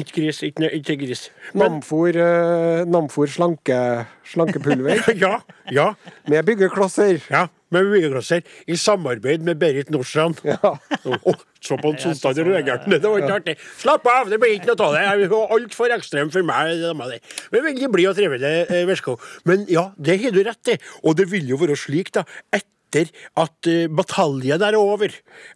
[0.00, 0.42] ikke gris.
[0.42, 1.30] Ikke, ikke gris.
[1.52, 5.40] Men, namfor, uh, namfor slanke, slankepulver ja,
[5.70, 5.92] ja,
[6.28, 7.20] med byggeklosser.
[7.30, 7.46] ja.
[7.74, 10.38] Med byggeklosser i samarbeid med Berit Nordstrand.
[10.46, 10.56] Ja.
[11.04, 12.96] Å, så på en sånn og reagerte han.
[13.02, 13.54] Det var ikke artig.
[13.80, 15.02] Slapp av, det blir ikke noe av det.
[15.08, 16.78] Jeg var altfor ekstrem for meg.
[16.80, 17.20] det.
[17.52, 20.78] Men veldig blid og trivelig, eh, Men ja, det har du rett i.
[21.02, 22.24] Og det vil jo være slik, da.
[22.94, 23.10] Etter
[23.42, 25.10] at uh, bataljen er over,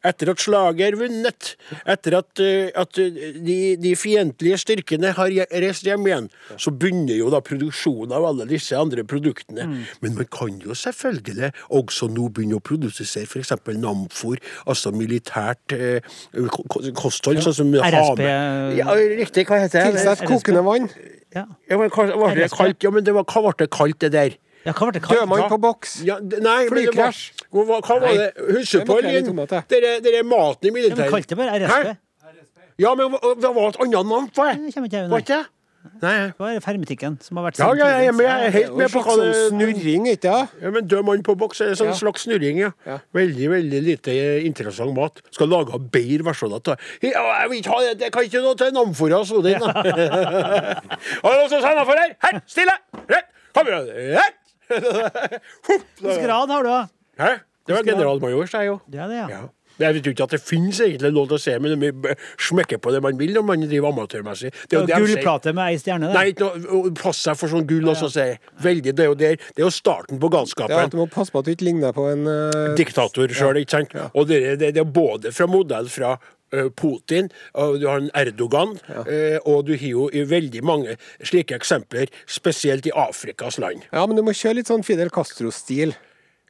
[0.07, 1.51] etter at slaget er vunnet,
[1.86, 5.30] etter at, uh, at eh, de, de fiendtlige styrkene har
[5.62, 6.26] reist hjem igjen,
[6.59, 9.68] så begynner jo da produksjonen av alle disse andre produktene.
[10.03, 13.55] Men man kan jo selvfølgelig også nå begynne å produsere f.eks.
[13.78, 16.03] Namfor, altså militært eh,
[16.51, 16.66] ko-
[16.99, 18.24] kosthold, sånn som har RSP.
[18.80, 19.95] Ja, riktig, hva heter det?
[20.01, 20.91] Tilsett kokende vann.
[21.36, 21.47] Ja.
[21.70, 22.82] Ja, men hva ble det kalt?
[22.82, 24.36] Ja, men det var, hva ble det kalt, det der?
[24.64, 25.20] Ja, hva ble det kalt?
[25.20, 25.92] Dødmann på boks.
[26.04, 27.46] Ja, d- nei, men det var, Flykrasj.
[27.52, 28.30] hva, hva hva var det?
[28.59, 29.26] Husker det du på, makrell i Linn?
[29.30, 29.82] tomat, det.
[30.04, 31.11] Dere maten i Ja, militæret.
[31.14, 31.86] kalte det bare RSP.
[31.86, 31.96] Hæ?
[32.78, 34.59] Ja, men hva- det var et annet navn på det.
[34.66, 35.22] Det kommer ikke jeg Var unna.
[35.22, 35.46] ikke det?
[36.02, 36.11] Nei.
[36.26, 38.26] Det var Fermetikken som har vært Ja, ja, jeg er med.
[38.26, 40.48] Jeg er er helt med på hva sånn det snurring, ikke det?
[40.62, 41.92] Ja, men Død mann på boks er en sånn Ja.
[41.94, 42.70] slags snurring, ja.
[42.84, 42.98] Ja.
[43.14, 45.22] Veldig veldig lite interessant mat.
[45.30, 46.76] Skal lage bedre versjoner av det.
[47.02, 49.59] Ja, jeg vil ikke ha det, det kan ikke noe til Namfora Sodin.
[49.59, 49.72] da.
[51.22, 52.14] Har du noen som sender for her?
[52.26, 52.74] Her, stille!
[53.09, 53.26] Rett!
[53.54, 53.88] Kom igjen!
[54.18, 54.34] Rett!
[54.68, 56.82] Hvilken grad har du, da?
[57.18, 57.36] Hæ?
[57.68, 58.80] Det var generalmajor, sa jeg jo.
[58.88, 59.28] Det er det, ja.
[59.28, 59.46] Ja.
[59.78, 62.14] Jeg vet jo ikke at det finnes egentlig lov til å se, men de
[62.48, 64.50] smekker på det man vil når man driver amatørmessig.
[64.70, 64.88] Det er.
[64.90, 66.34] Gullplate med ei stjerne, Nei, det.
[66.34, 68.08] ikke noe, pass deg for sånn gull ja, ja.
[68.24, 68.40] jeg.
[68.64, 70.74] Veldig, det er jo der, det er jo starten på galskapen.
[70.74, 72.74] Ja, Du må passe på at du ikke ligner på en uh...
[72.78, 73.94] Diktator sjøl, ikke sant.
[74.14, 76.16] Og det, det, det er både fra modell fra
[76.76, 79.03] Putin, og du har en Erdogan, ja.
[79.44, 83.82] og du har jo i veldig mange slike eksempler, spesielt i Afrikas land.
[83.92, 85.94] Ja, men du må kjøre litt sånn Fidel Castro-stil.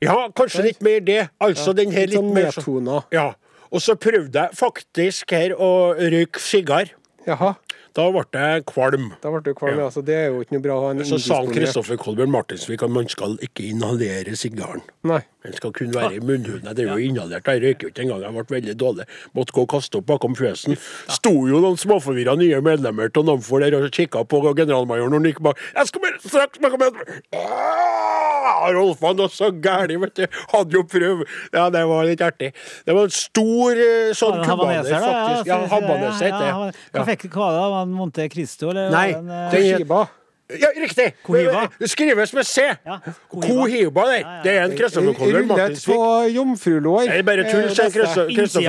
[0.05, 1.28] Ja, kanskje litt mer det.
[1.42, 3.34] Altså den her Litt litt sånn mer så- Ja.
[3.70, 6.90] Og så prøvde jeg faktisk her å røyke sigar.
[7.26, 7.57] Jaha,
[7.94, 9.12] Da ble jeg kvalm.
[9.20, 9.76] da ble du kvalm.
[9.76, 9.86] Ja.
[9.88, 12.82] Altså, det er jo ikke noe bra å ha en Så sa Kristoffer Kolbjørn Martinsvik
[12.82, 14.82] at man skal ikke inhalere sigaren.
[15.03, 15.20] Nei.
[15.47, 16.66] Den skal kun være i munnhulen.
[16.66, 17.47] Jeg er jo inhalert.
[17.47, 18.24] Jeg røyker jo ikke engang.
[18.26, 19.07] Jeg ble veldig dårlig.
[19.39, 20.74] Måtte gå og kaste opp bakom fjøsen.
[21.14, 25.30] Sto jo noen småforvirra nye medlemmer av Namfor der og kikka på generalmajoren når han
[25.30, 25.62] gikk bak.
[25.76, 27.01] Jeg skal bare straks snakke med
[27.39, 30.39] Ah, Rolf var noe så gæren, vet du.
[30.53, 31.24] Hadde jo prøvd.
[31.55, 32.53] Ja, det var litt artig.
[32.86, 35.51] Det var en stor eh, sånn kubaner, faktisk.
[35.53, 36.39] Ja, habaneser ja,
[36.72, 37.34] heter det.
[37.34, 37.93] Hva var det?
[37.95, 38.91] Monte Cristo, eller?
[38.91, 40.17] Nei, var
[40.51, 40.59] eh.
[40.61, 41.14] Ja, riktig!
[41.26, 41.66] Cohiba.
[41.78, 42.62] Det skrives med C.
[42.86, 44.18] Ja, Kohiba, der.
[44.18, 44.42] Ja, ja.
[44.42, 45.94] Det er en Kristoffer Kolbjørn Rullet Martinsvik.
[45.94, 47.01] på jomfrulår.
[47.09, 47.90] Det er bare tull, Eh, sier.
[47.90, 48.62] Kristoffer- Kristoffer.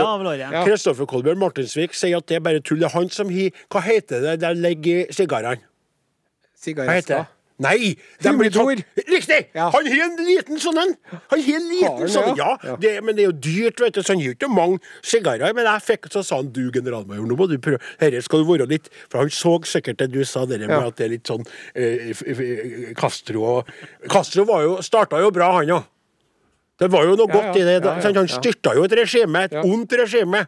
[0.51, 1.05] Ja.
[1.05, 2.79] Kolbjørn Martinsvik sier at det er bare tull.
[2.79, 5.59] Det er han som har Hva heter det der legger sigarene?
[6.59, 7.25] Sigaretter.
[7.59, 7.95] Nei!
[8.23, 8.79] de blir Humidor.
[8.79, 9.49] tatt- Riktig!
[9.53, 9.69] Ja.
[9.73, 10.93] Han har en liten sånn en.
[11.11, 12.53] Han har en liten sånn, ja?
[12.63, 12.75] ja.
[12.79, 15.51] Det, men det er jo dyrt, vet du, så han gir ikke mange sigarer.
[15.57, 17.81] Men jeg fikk, så sa han du, generalmajor, nå må du prøve.
[17.99, 20.87] Herre skal du være litt For han så sikkert det du sa, det med Ja.
[20.87, 21.43] at det er litt sånn
[21.75, 23.63] eh, f- Castro
[24.09, 25.83] Castro var jo, starta jo bra, han òg.
[26.79, 27.73] Det var jo noe Ja, godt i det.
[27.83, 28.11] ja, ja?
[28.15, 29.51] Han styrta jo et regime, et.
[29.51, 29.65] Mm.
[29.67, 30.45] ondt regime,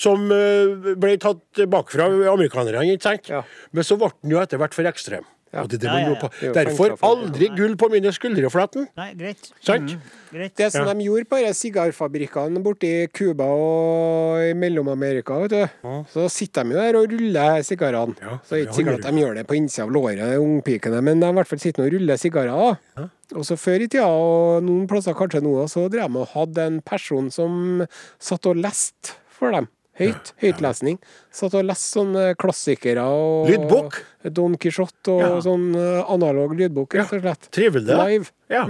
[0.00, 3.28] som eh, ble tatt bakfra amerikanerne, ikke sant?
[3.76, 5.26] Men så ble han jo etter hvert for ekstrem.
[5.52, 5.62] Ja.
[5.62, 8.86] Og det, det Ja, ja, er Derfor aldri gull på mine skuldreflaten.
[8.98, 9.50] Nei, greit.
[9.64, 9.94] Sant?
[9.94, 10.00] Mm,
[10.32, 10.54] greit.
[10.60, 10.92] Det som Ja.
[10.94, 15.94] de gjorde på de sigarfabrikkene borti Cuba og i Mellom-Amerika, vet du.
[16.12, 18.14] Så sitter de jo der og ruller sigarene.
[18.20, 21.00] Ja, så det er ikke sikkert at de gjør det på innsida av låret, ungpikene,
[21.02, 22.76] men de i hvert fall sitter og ruller sigarer.
[22.98, 23.08] Ja.
[23.36, 26.58] Og så før i tida, og noen plasser kanskje nå, så drev de og hadde
[26.64, 27.82] en person som
[28.18, 29.68] satt og leste for dem.
[29.98, 30.32] Høyt.
[30.42, 30.98] Høytlesning.
[31.34, 33.98] Satt og leste sånne klassikere og Lydbok?
[34.30, 35.34] Don Quijote og Ja.
[35.44, 37.50] sånn eh, analog lydbok, rett og slett.
[37.54, 37.98] Trivelig.
[37.98, 38.30] Live.
[38.52, 38.64] Ja.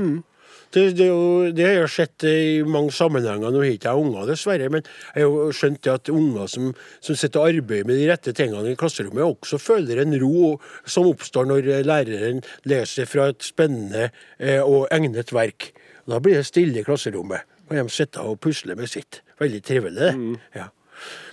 [0.70, 3.49] Det, det, jo, det har jeg sett i mange sammenhenger.
[3.53, 6.66] Nå har ikke jeg unger, dessverre, men jeg har jo skjønt at unger som,
[7.01, 11.09] som sitter og arbeider med de rette tingene i klasserommet, også føler en ro som
[11.09, 15.70] oppstår når eh, læreren leser fra et spennende eh, og egnet verk.
[16.09, 19.22] Da blir det stille i klasserommet, og de sitter og pusler med sitt.
[19.41, 20.12] Veldig trivelig, det.
[20.20, 20.37] Mm.
[20.57, 20.68] Ja.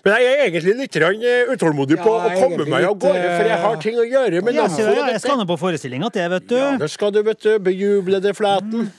[0.06, 3.50] Men jeg er egentlig litt eh, utålmodig på Ja, å komme meg av gårde, for
[3.50, 6.28] jeg har eh, ting å gjøre Men Ja, jeg, jeg skal nå på forestillinga til,
[6.36, 6.58] vet du.
[6.60, 7.56] Ja, det skal du, vet du.
[7.66, 8.92] Bejublede flaten.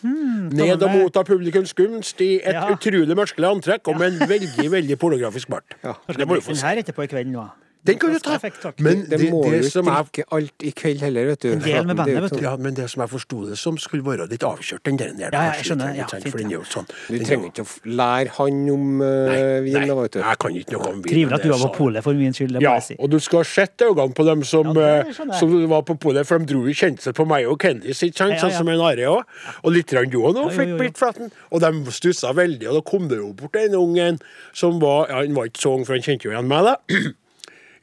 [0.57, 2.67] Ned og motta publikums gunst i et Ja.
[2.75, 5.79] utrolig mørkelig antrekk og med en veldig veldig pornografisk bart.
[5.83, 6.67] Det må du få se.
[6.67, 7.47] her etterpå i kvelden, nå.
[7.87, 8.37] Den kan du ta.
[8.83, 11.49] Men Det, det, må det jo som jeg alt i kveld heller, vet du.
[11.53, 12.43] En del med Det bandet, vet du.
[12.45, 15.15] ja, men det som jeg forsto det som, skulle være litt avkjørt, den der.
[15.33, 15.95] Ja, jeg skjønner.
[15.97, 16.89] Ja, fint, For den er jo sånn.
[17.09, 20.21] Du er trenger ikke å lære han om uh, Nei, vin, da, vet du.
[20.25, 21.13] jeg kan ikke noe om vin.
[21.13, 22.57] Trivelig at du var på polet for min skyld.
[22.57, 22.97] Det må Ja, jeg si.
[22.99, 26.27] og du skal sett øynene på dem som, Ja, det eh, som var på polet,
[26.27, 28.39] for de dro jo kjente seg på meg og Candice, ikke sant?
[28.43, 29.23] Sånn som en Are òg.
[29.63, 31.31] Og litt grann du òg nå, fikk blitt flaten.
[31.53, 34.19] Og de stussa veldig, og da kom det jo bort en ung en
[34.57, 36.77] som var Ja, han var ikke så ung, for han kjente jo igjen meg, da.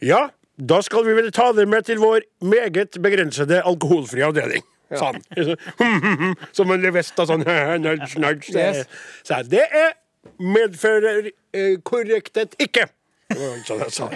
[0.03, 4.65] Ja, da skal vi vel ta det med til vår meget begrensede alkoholfrie avdeling.
[4.93, 6.35] Sa han.
[6.57, 7.45] Som en levesta sånn
[7.85, 8.51] nudge, nudge.
[8.53, 8.83] Yes.
[9.25, 9.95] Så det er
[10.43, 12.89] medfører eh, korrekthet ikke.
[13.33, 14.11] Sånn.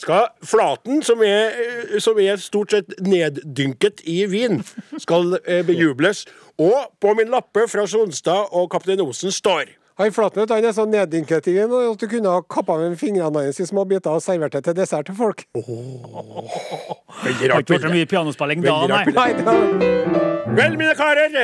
[0.00, 4.64] Skal flaten, som er, eh, som er stort sett neddynket i vin,
[4.98, 6.24] skal eh, bejubles.
[6.58, 10.84] Og på min lappe fra Sonstad og Kaptein Osen står Han Flatnøtt han er så
[10.84, 14.20] neddynket i den at du kunne ha kappa med fingrene hans i små biter og
[14.24, 15.46] servert det til dessert til folk.
[15.56, 19.00] Veldig Har rart ikke gjort så mye pianospilling da, nei.
[19.38, 19.54] Det.
[20.58, 21.38] Vel, mine karer.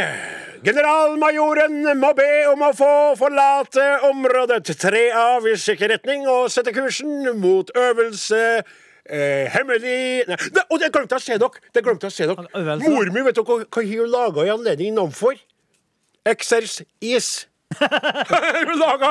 [0.62, 4.68] Generalmajoren må be om å få forlate området.
[4.78, 9.96] Tre av i sikkerretning og sette kursen mot øvelse eh, hemmelig
[10.28, 11.64] Nei, ne- Og det glemte jeg å se dere!
[11.74, 12.76] Det glemte jeg å se dere.
[12.84, 15.40] Mor mi, vet dere hva hva hun laga i anledning Namfor?
[16.28, 17.32] Exers is.
[17.78, 19.10] Hun laga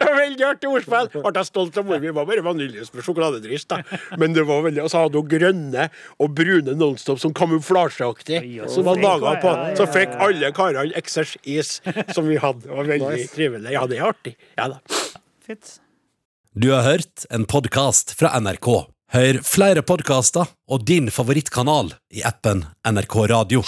[0.00, 1.10] veldig artig ordspill.
[1.14, 2.12] Ble jeg stolt av mor mi.
[2.14, 3.68] Var bare vaniljeis med sjokoladedrist.
[3.72, 3.82] da.
[4.20, 5.88] Men det var veldig, og så hadde hun grønne
[6.22, 8.42] og brune Nonstop som kamuflasjeaktig.
[8.72, 9.54] Som var laga på.
[9.80, 11.78] Så fikk alle karene Exers is
[12.14, 12.66] som vi hadde.
[12.68, 13.74] Det var veldig trivelig.
[13.74, 14.36] Ja, det er artig.
[14.58, 14.80] Ja da.
[15.44, 15.78] Fint.
[16.54, 18.68] Du har hørt en podkast fra NRK.
[19.14, 23.62] Hør flere podkaster og din favorittkanal i appen NRK Radio.